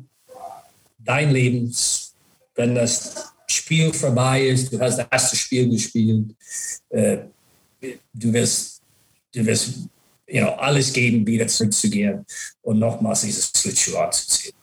[0.98, 2.16] dein Lebens,
[2.56, 6.36] wenn das Spiel vorbei ist, du hast das erste Spiel gespielt,
[6.90, 7.18] äh,
[8.14, 8.82] du wirst,
[9.34, 9.88] du wirst
[10.28, 12.26] you know, alles geben, wieder zurückzugehen
[12.62, 14.56] und nochmals dieses Schlittschuh anzuziehen.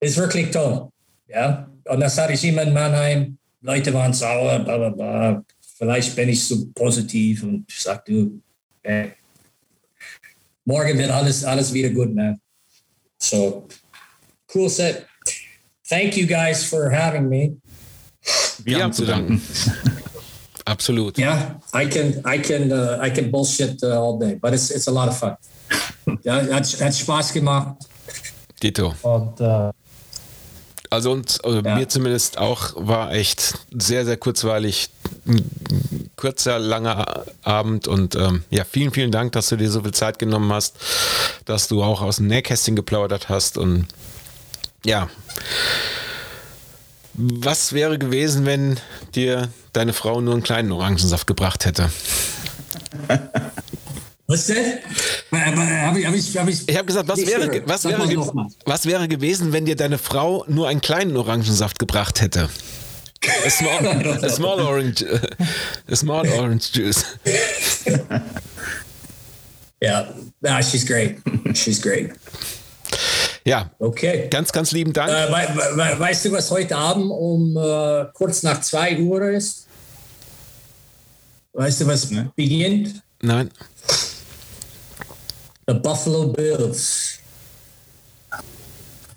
[0.00, 0.88] Es ist wirklich toll.
[1.28, 1.68] Ja?
[1.84, 3.38] Und das hatte ich immer in Mannheim.
[3.64, 5.44] Leute waren sauer, bla bla bla.
[5.78, 8.42] Vielleicht bin ich so positiv und sag du,
[8.82, 9.08] äh,
[10.66, 12.38] morgen wird alles, alles wieder gut, man.
[13.18, 13.66] So,
[14.54, 15.06] cool set.
[15.88, 17.56] Thank you guys for having me.
[18.64, 19.40] Wir haben zu danken.
[20.66, 21.18] Absolut.
[21.18, 24.88] Yeah, I can, I can, uh, I can bullshit uh, all day, but it's, it's
[24.88, 25.36] a lot of fun.
[26.22, 27.76] Ja, hat, hat Spaß gemacht.
[28.62, 28.94] Dito.
[29.02, 29.70] Und äh,
[30.90, 31.74] Also uns, also Ja.
[31.76, 34.90] mir zumindest auch, war echt sehr, sehr kurzweilig.
[35.26, 39.92] Ein kurzer, langer Abend und ähm, ja, vielen, vielen Dank, dass du dir so viel
[39.92, 40.76] Zeit genommen hast,
[41.46, 43.86] dass du auch aus dem Nähkästchen geplaudert hast und
[44.84, 45.08] ja.
[47.14, 48.78] Was wäre gewesen, wenn
[49.14, 51.90] dir deine Frau nur einen kleinen Orangensaft gebracht hätte?
[54.26, 54.56] was das?
[55.32, 58.26] Habe ich, hab ich, hab ich, Ich habe gesagt, was wäre, was, wäre,
[58.64, 62.48] was wäre gewesen, wenn dir deine Frau nur einen kleinen Orangensaft gebracht hätte?
[63.46, 65.04] A small, a small orange,
[65.90, 67.04] a small orange juice.
[69.82, 71.18] Yeah, nah, she's great.
[71.54, 72.10] She's great.
[73.44, 74.28] Ja, Okay.
[74.30, 75.10] ganz, ganz lieben Dank.
[75.10, 79.66] Äh, wei- wei- weißt du, was heute Abend um äh, kurz nach 2 Uhr ist?
[81.52, 83.02] Weißt du, was beginnt?
[83.20, 83.50] Nein.
[85.66, 87.18] The Buffalo Bills.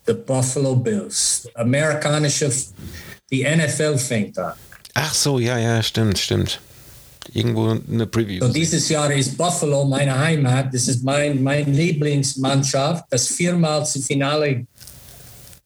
[0.06, 1.48] The Buffalo Bills.
[1.56, 2.52] Amerikanische,
[3.30, 4.54] die NFL fängt an.
[4.94, 6.60] Ach so, ja, ja, stimmt, stimmt.
[7.34, 8.46] Irgendwo eine Preview.
[8.46, 10.74] Und dieses Jahr ist Buffalo meine Heimat.
[10.74, 14.66] Das ist mein, mein Lieblingsmannschaft, das viermal zum Finale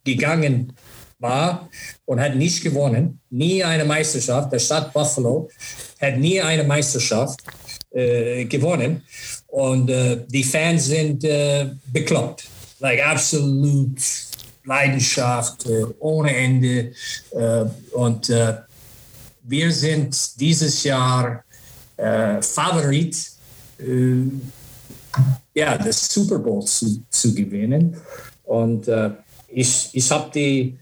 [0.04, 0.74] gegangen
[1.20, 1.70] war
[2.06, 3.20] und hat nicht gewonnen.
[3.30, 4.52] Nie eine Meisterschaft.
[4.52, 5.50] Der Stadt Buffalo
[6.02, 7.41] hat nie eine Meisterschaft
[7.91, 9.04] äh, gewonnen.
[9.52, 12.48] Und äh, die Fans sind äh, bekloppt.
[12.80, 14.00] Like absolut
[14.64, 16.92] Leidenschaft äh, ohne Ende.
[17.32, 18.56] Äh, und äh,
[19.44, 21.44] wir sind dieses Jahr
[21.98, 23.32] äh, Favorit,
[25.56, 27.98] ja, das Super Bowl zu, zu gewinnen.
[28.44, 28.88] Und
[29.48, 30.78] ich, ich habe die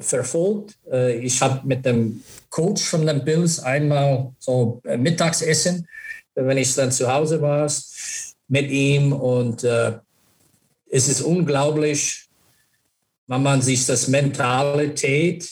[0.00, 0.76] verfolgt.
[1.22, 5.86] Ich habe mit dem Coach von den Bills einmal so Mittagsessen,
[6.34, 7.70] wenn ich dann zu Hause war,
[8.48, 9.12] mit ihm.
[9.12, 9.98] Und äh,
[10.90, 12.28] es ist unglaublich,
[13.26, 15.48] wenn man sich das Mentalität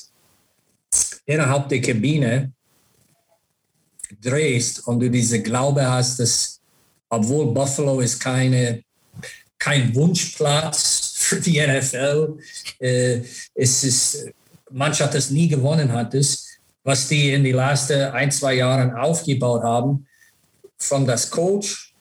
[1.26, 2.52] innerhalb der Kabine
[4.20, 6.60] drehst und du diese Glaube hast, dass
[7.10, 8.82] obwohl Buffalo ist keine
[9.58, 12.38] kein Wunschplatz für die NFL.
[12.78, 13.22] Äh,
[13.54, 14.30] es ist,
[14.70, 16.46] Mannschaft, das nie gewonnen hat, ist,
[16.84, 20.06] was die in den letzten ein, zwei Jahren aufgebaut haben,
[20.78, 21.94] von das Coach,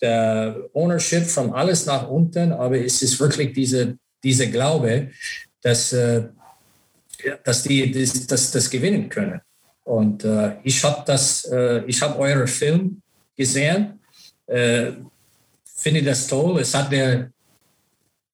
[0.00, 5.10] der Ownership, von alles nach unten, aber es ist wirklich diese, diese Glaube,
[5.60, 6.24] dass, äh,
[7.44, 9.40] dass die das, das, das gewinnen können.
[9.84, 13.02] Und äh, ich habe das, äh, ich habe euren Film
[13.36, 14.00] gesehen,
[14.46, 14.92] äh,
[15.76, 16.60] finde das toll.
[16.60, 17.32] Es hat mir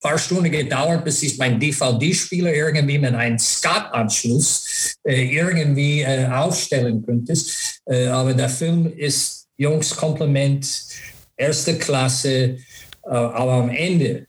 [0.01, 7.05] paar Stunden gedauert, bis ich meinen DVD-Spieler irgendwie mit einem SCART-Anschluss äh, irgendwie äh, aufstellen
[7.05, 7.35] könnte.
[7.87, 10.67] Äh, aber der Film ist Jungs Kompliment,
[11.37, 12.59] erste Klasse,
[13.05, 14.27] äh, aber am Ende,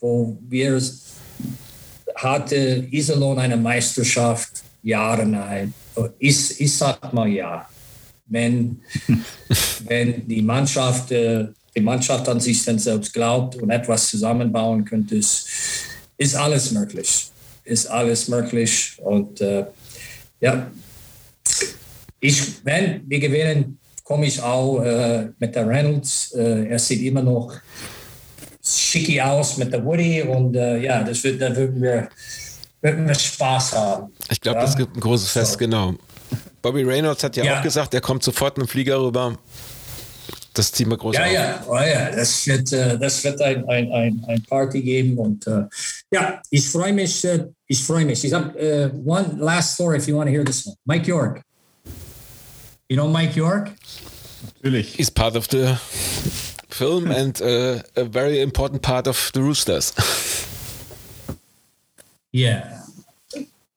[0.00, 0.80] wo wir
[2.16, 5.72] hatte Iserlohn eine Meisterschaft jahrelang
[6.18, 7.68] ich, ich sag mal ja.
[8.26, 8.80] Wenn,
[9.86, 15.16] wenn die Mannschaft, äh, die Mannschaft an sich dann selbst glaubt und etwas zusammenbauen könnte,
[15.16, 15.46] ist,
[16.16, 17.30] ist alles möglich.
[17.64, 18.96] Ist alles möglich.
[18.98, 19.66] Und äh,
[20.40, 20.70] ja,
[22.20, 26.32] ich, wenn wir gewinnen, komme ich auch äh, mit der Reynolds.
[26.32, 27.52] Äh, er sieht immer noch
[28.62, 32.08] schicki aus mit der Woody und äh, ja, das wird, da würden wir
[32.80, 34.12] würden wir Spaß haben.
[34.30, 34.64] Ich glaube, ja?
[34.66, 35.58] das gibt ein großes Fest, so.
[35.58, 35.94] genau.
[36.60, 39.38] Bobby Reynolds hat ja, ja, auch gesagt, er kommt sofort mit dem Flieger rüber.
[40.52, 41.32] Das ziehen wir groß Ja, auf.
[41.32, 42.10] ja, oh, ja.
[42.10, 45.64] Das wird, äh, das wird ein, ein, ein, ein Party geben und uh,
[46.12, 47.24] ja, ich freue mich.
[47.24, 48.24] Uh, ich freue mich.
[48.24, 50.76] Ich habe one last story if you want to hear this one.
[50.84, 51.42] Mike York.
[52.88, 53.70] You know Mike York?
[54.62, 54.96] Natürlich.
[54.96, 55.76] He's part of the
[56.68, 59.92] film and uh, a very important part of the Roosters.
[62.34, 62.80] Yeah.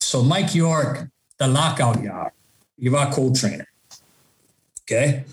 [0.01, 2.33] So Mike York, the lockout jaar,
[2.75, 3.67] je war co-trainer.
[4.81, 5.25] Okay.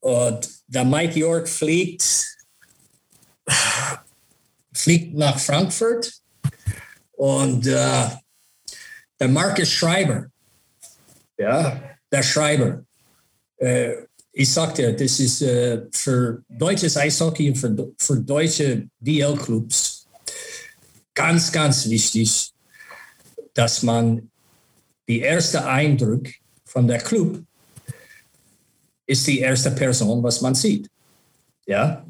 [0.00, 2.26] Und der Mike York fliegt,
[4.74, 6.12] fliegt nach Frankfurt
[7.12, 8.08] und äh,
[9.20, 10.26] der Marcus Schreiber,
[11.38, 11.80] ja,
[12.12, 12.84] der Schreiber,
[13.56, 13.94] äh,
[14.32, 20.06] ich sagte, das ist äh, für deutsches Eishockey und für, für deutsche DL-Clubs
[21.14, 22.52] ganz, ganz wichtig,
[23.54, 24.30] dass man
[25.08, 26.28] die erste Eindruck
[26.64, 27.42] von der Club
[29.06, 30.88] ist die erste Person, was man sieht.
[31.66, 32.04] Ja,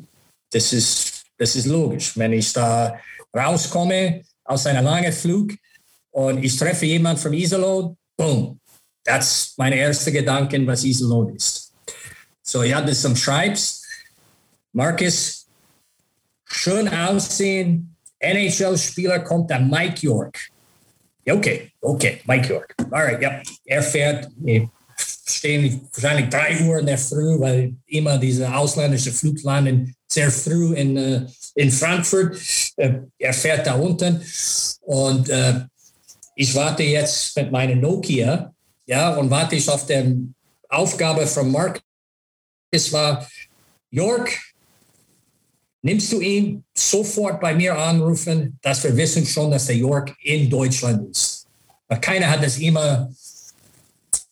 [0.50, 2.16] das ist, das ist logisch.
[2.16, 2.98] Wenn ich da
[3.34, 5.52] rauskomme aus einem langen Flug
[6.10, 8.60] und ich treffe jemanden von Iserlohn, boom,
[9.04, 11.72] das ist mein erster Gedanke, was Iserlohn ist.
[12.42, 13.82] So, ja, das zum Schreibs.
[14.72, 15.46] Marcus,
[16.44, 20.38] schön aussehen, NHL-Spieler kommt der Mike York.
[21.28, 22.74] Okay, okay, Mike York.
[22.90, 23.42] Alright, ja.
[23.64, 24.28] Er fährt,
[25.26, 30.74] stehen wahrscheinlich drei Uhr in der Früh, weil immer diese ausländische Flug landen sehr früh
[30.74, 32.38] in, äh, in Frankfurt.
[32.76, 34.20] Äh, er fährt da unten
[34.82, 35.60] und äh,
[36.34, 38.51] ich warte jetzt mit meinem Nokia,
[38.86, 40.32] ja, und warte ich auf die
[40.68, 41.80] Aufgabe von Mark.
[42.70, 43.28] Es war
[43.90, 44.30] York,
[45.82, 50.48] nimmst du ihn sofort bei mir anrufen, dass wir wissen schon, dass der York in
[50.48, 51.46] Deutschland ist.
[51.88, 53.10] Aber keiner hat es immer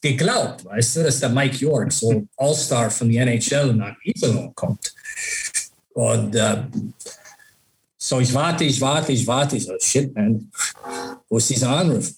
[0.01, 4.95] geglaubt, weißt du, dass der Mike York, so All-Star von der NHL nach Iserlohn kommt.
[5.93, 6.63] Und äh,
[7.99, 9.57] so, ich warte, ich warte, ich warte.
[9.57, 10.51] Ich so, shit, man,
[11.29, 12.15] wo ist dieser Anruf?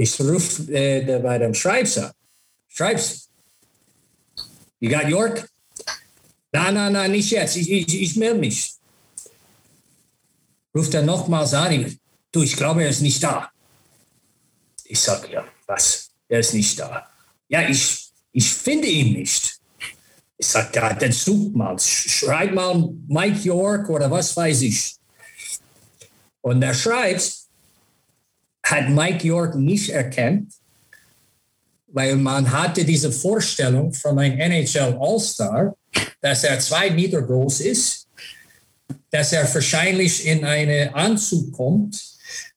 [0.00, 2.12] Ich rufe äh, bei dem Schreibs an.
[2.68, 3.28] Schreibs.
[4.78, 5.50] You got York?
[6.52, 7.56] Nein, nein, nein, nicht jetzt.
[7.56, 8.74] Ich, ich, ich melde mich.
[10.72, 11.98] Ruft er nochmals an.
[12.30, 13.50] Du, ich glaube, er ist nicht da.
[14.84, 16.10] Ich sage, ja, was?
[16.28, 17.10] Er ist nicht da.
[17.48, 19.58] Ja, ich, ich finde ihn nicht.
[20.36, 21.76] Ich sage, ja, dann such mal.
[21.80, 24.94] Schreib mal Mike York oder was weiß ich.
[26.40, 27.37] Und er schreibt,
[28.70, 30.52] hat Mike York nicht erkannt,
[31.88, 35.74] weil man hatte diese Vorstellung von einem NHL All-Star,
[36.20, 38.08] dass er zwei Meter groß ist,
[39.10, 41.98] dass er wahrscheinlich in einen Anzug kommt,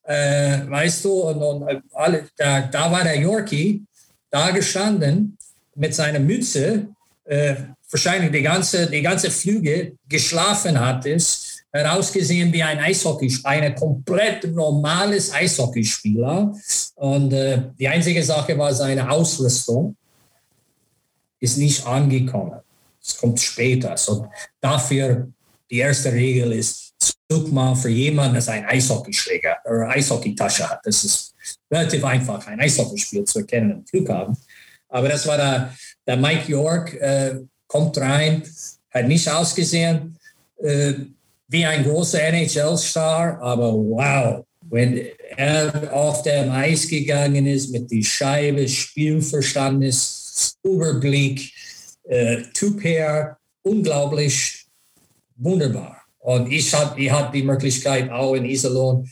[0.04, 3.84] äh, weißt du, und, und alle, da, da, war der Yorkie
[4.30, 5.38] da gestanden
[5.74, 6.88] mit seiner Mütze,
[7.24, 7.54] äh,
[7.90, 14.44] wahrscheinlich die ganze, die ganze Flüge geschlafen hat, ist herausgesehen wie ein Eishockeyspieler, ein komplett
[14.52, 16.54] normales Eishockeyspieler.
[16.96, 19.96] Und äh, die einzige Sache war seine Ausrüstung
[21.42, 22.60] ist nicht angekommen.
[23.02, 23.96] Es kommt später.
[23.96, 24.28] So
[24.60, 25.28] dafür
[25.68, 26.94] die erste Regel ist,
[27.28, 30.80] such mal für jemanden, der einen Eishockeyschläger oder Eishockeytasche hat.
[30.84, 31.34] Das ist
[31.70, 34.36] relativ einfach, ein Eishockeyspiel zu erkennen im Flughafen.
[34.88, 35.74] Aber das war der,
[36.06, 38.42] der Mike York, äh, kommt rein,
[38.90, 40.16] hat nicht ausgesehen
[40.58, 40.94] äh,
[41.52, 48.02] wie ein großer NHL-Star, aber wow, wenn er auf dem Eis gegangen ist mit die
[48.02, 51.52] Scheibe, Spielverständnis, Überblick,
[52.04, 54.66] äh, Typ her, unglaublich
[55.36, 55.98] wunderbar.
[56.20, 59.06] Und ich hatte ich hab die Möglichkeit, auch in Iserlohn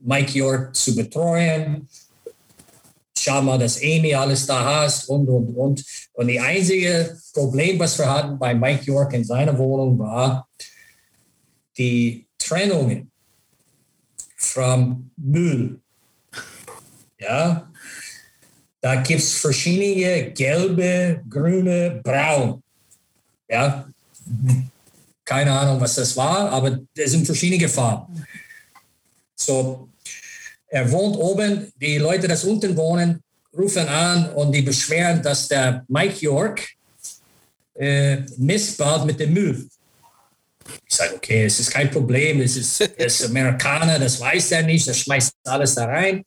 [0.00, 1.88] Mike York zu betreuen.
[3.16, 5.84] Schau mal, dass Amy alles da hast und, und, und.
[6.14, 10.48] Und die einzige Problem, was wir hatten bei Mike York in seiner Wohnung, war
[11.76, 13.10] die Trennungen
[14.36, 15.80] vom Müll.
[17.18, 17.70] Ja,
[18.80, 22.62] da gibt es verschiedene gelbe, grüne, braun.
[23.48, 23.88] Ja,
[25.24, 28.24] keine Ahnung, was das war, aber das sind verschiedene Farben.
[29.34, 29.88] So,
[30.68, 33.22] er wohnt oben, die Leute, die unten wohnen,
[33.56, 36.68] rufen an und die beschweren, dass der Mike York
[37.74, 39.68] äh, Mist baut mit dem Müll.
[40.96, 44.62] Ich sage, okay, es ist kein Problem, es ist, er ist Amerikaner, das weiß er
[44.62, 46.24] nicht, er schmeißt alles da rein.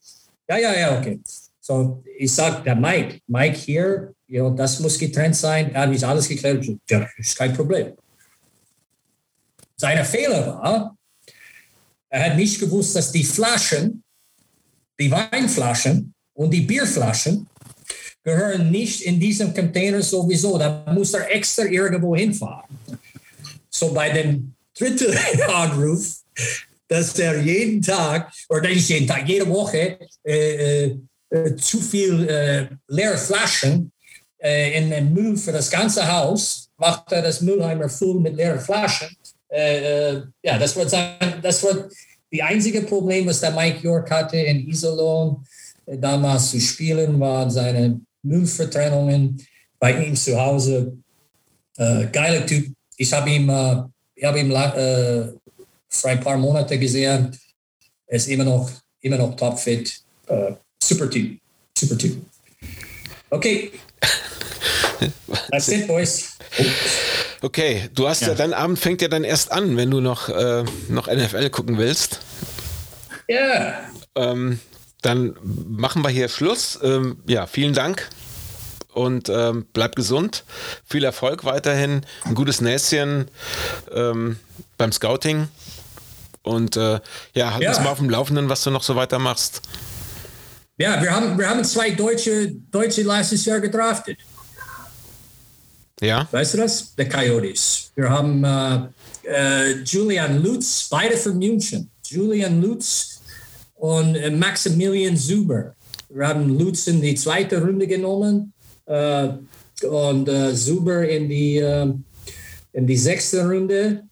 [0.48, 1.20] Ja, ja, ja, okay.
[1.60, 6.06] So, ich sage, der Mike, Mike hier, ja, das muss getrennt sein, er hat mich
[6.06, 6.64] alles geklärt.
[6.88, 7.94] Ja, ist kein Problem.
[9.76, 10.96] Sein Fehler war,
[12.10, 14.04] er hat nicht gewusst, dass die Flaschen,
[15.00, 17.48] die Weinflaschen und die Bierflaschen
[18.24, 20.60] gehören nicht in diesem Container sowieso.
[20.60, 22.70] Da muss er extra irgendwo hinfahren.
[23.72, 25.14] So bei dem dritten
[25.54, 26.22] Anruf,
[26.88, 30.98] dass er jeden Tag, oder nicht jeden Tag, jede Woche äh, äh,
[31.30, 33.92] äh zu viel äh, leere Flaschen
[34.40, 38.60] äh, in den Müll für das ganze Haus, macht er das Müllheimer voll mit leeren
[38.60, 39.10] Flaschen.
[39.50, 41.92] Äh, ja, das wird sein, das wird
[42.32, 45.44] die einzige Problem, was der Mike York hatte in Iserlohn
[45.86, 49.44] damals zu spielen, waren seine Müllvertrennungen
[49.80, 50.96] bei ihm zu Hause.
[51.76, 53.84] Geiler Typ, ich habe äh,
[54.20, 55.28] ich hab ihn äh,
[55.88, 57.38] vor ein paar Monaten gesehen.
[58.06, 58.70] Er ist immer noch,
[59.02, 60.02] immer noch topfit.
[60.28, 60.52] Äh,
[60.84, 61.40] super Typ.
[61.78, 62.18] Super Typ.
[63.30, 63.72] Okay.
[65.52, 66.38] That's it, boys.
[67.42, 68.30] Okay, du hast ja.
[68.30, 71.78] ja, dein Abend fängt ja dann erst an, wenn du noch, äh, noch NFL gucken
[71.78, 72.20] willst.
[73.30, 73.80] Ja.
[74.16, 74.60] Ähm,
[75.02, 76.78] dann machen wir hier Schluss.
[76.84, 78.10] Ähm, ja, vielen Dank
[79.00, 80.44] und ähm, bleib gesund.
[80.86, 82.02] Viel Erfolg weiterhin.
[82.26, 83.30] Ein gutes Näschen
[83.94, 84.38] ähm,
[84.78, 85.48] beim Scouting.
[86.42, 87.00] Und äh,
[87.34, 87.70] ja, halt ja.
[87.70, 89.62] uns mal auf dem Laufenden, was du noch so weitermachst.
[90.78, 94.18] Ja, wir haben, wir haben zwei Deutsche, Deutsche letztes Jahr gedraftet.
[96.02, 96.28] Ja.
[96.32, 96.94] Weißt du das?
[96.96, 97.92] Die Coyotes.
[97.96, 98.80] Wir haben äh,
[99.24, 101.90] äh, Julian Lutz, beide von München.
[102.06, 103.22] Julian Lutz
[103.76, 105.74] und äh, Maximilian Zuber.
[106.10, 108.54] Wir haben Lutz in die zweite Runde genommen
[108.90, 111.94] und äh, Zuber in die, äh,
[112.74, 114.04] in die sechste Runde.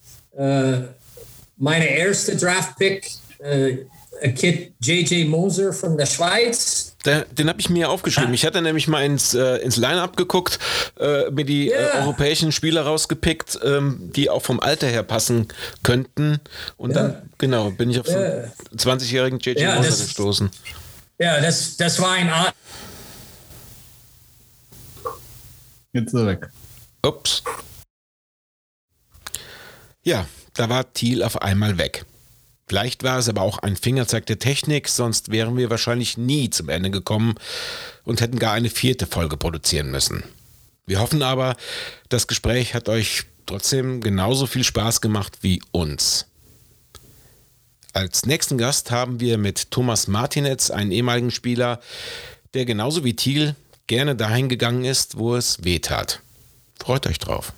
[1.57, 3.09] meine erste Draft-Pick,
[4.21, 5.27] ein Kid J.J.
[5.27, 6.95] Moser von der Schweiz.
[7.05, 8.33] Den habe ich mir aufgeschrieben.
[8.33, 10.59] Ich hatte nämlich mal ins, äh, ins Line-Up geguckt,
[10.99, 11.99] äh, mir die yeah.
[11.99, 15.47] äh, europäischen Spieler rausgepickt, ähm, die auch vom Alter her passen
[15.83, 16.41] könnten.
[16.75, 17.03] Und ja.
[17.03, 19.75] dann, genau, bin ich auf so 20-jährigen J.J.
[19.75, 20.49] Moser gestoßen.
[21.19, 22.29] Ja, das, das war ein
[25.97, 26.49] Jetzt ist er weg.
[27.03, 27.43] Ups.
[30.03, 32.05] Ja, da war Thiel auf einmal weg.
[32.67, 36.69] Vielleicht war es aber auch ein Fingerzeig der Technik, sonst wären wir wahrscheinlich nie zum
[36.69, 37.33] Ende gekommen
[38.03, 40.23] und hätten gar eine vierte Folge produzieren müssen.
[40.85, 41.55] Wir hoffen aber,
[42.09, 46.27] das Gespräch hat euch trotzdem genauso viel Spaß gemacht wie uns.
[47.93, 51.79] Als nächsten Gast haben wir mit Thomas Martinetz einen ehemaligen Spieler,
[52.53, 53.55] der genauso wie Thiel
[53.87, 56.21] gerne dahin gegangen ist, wo es weh tat.
[56.79, 57.53] Freut euch drauf.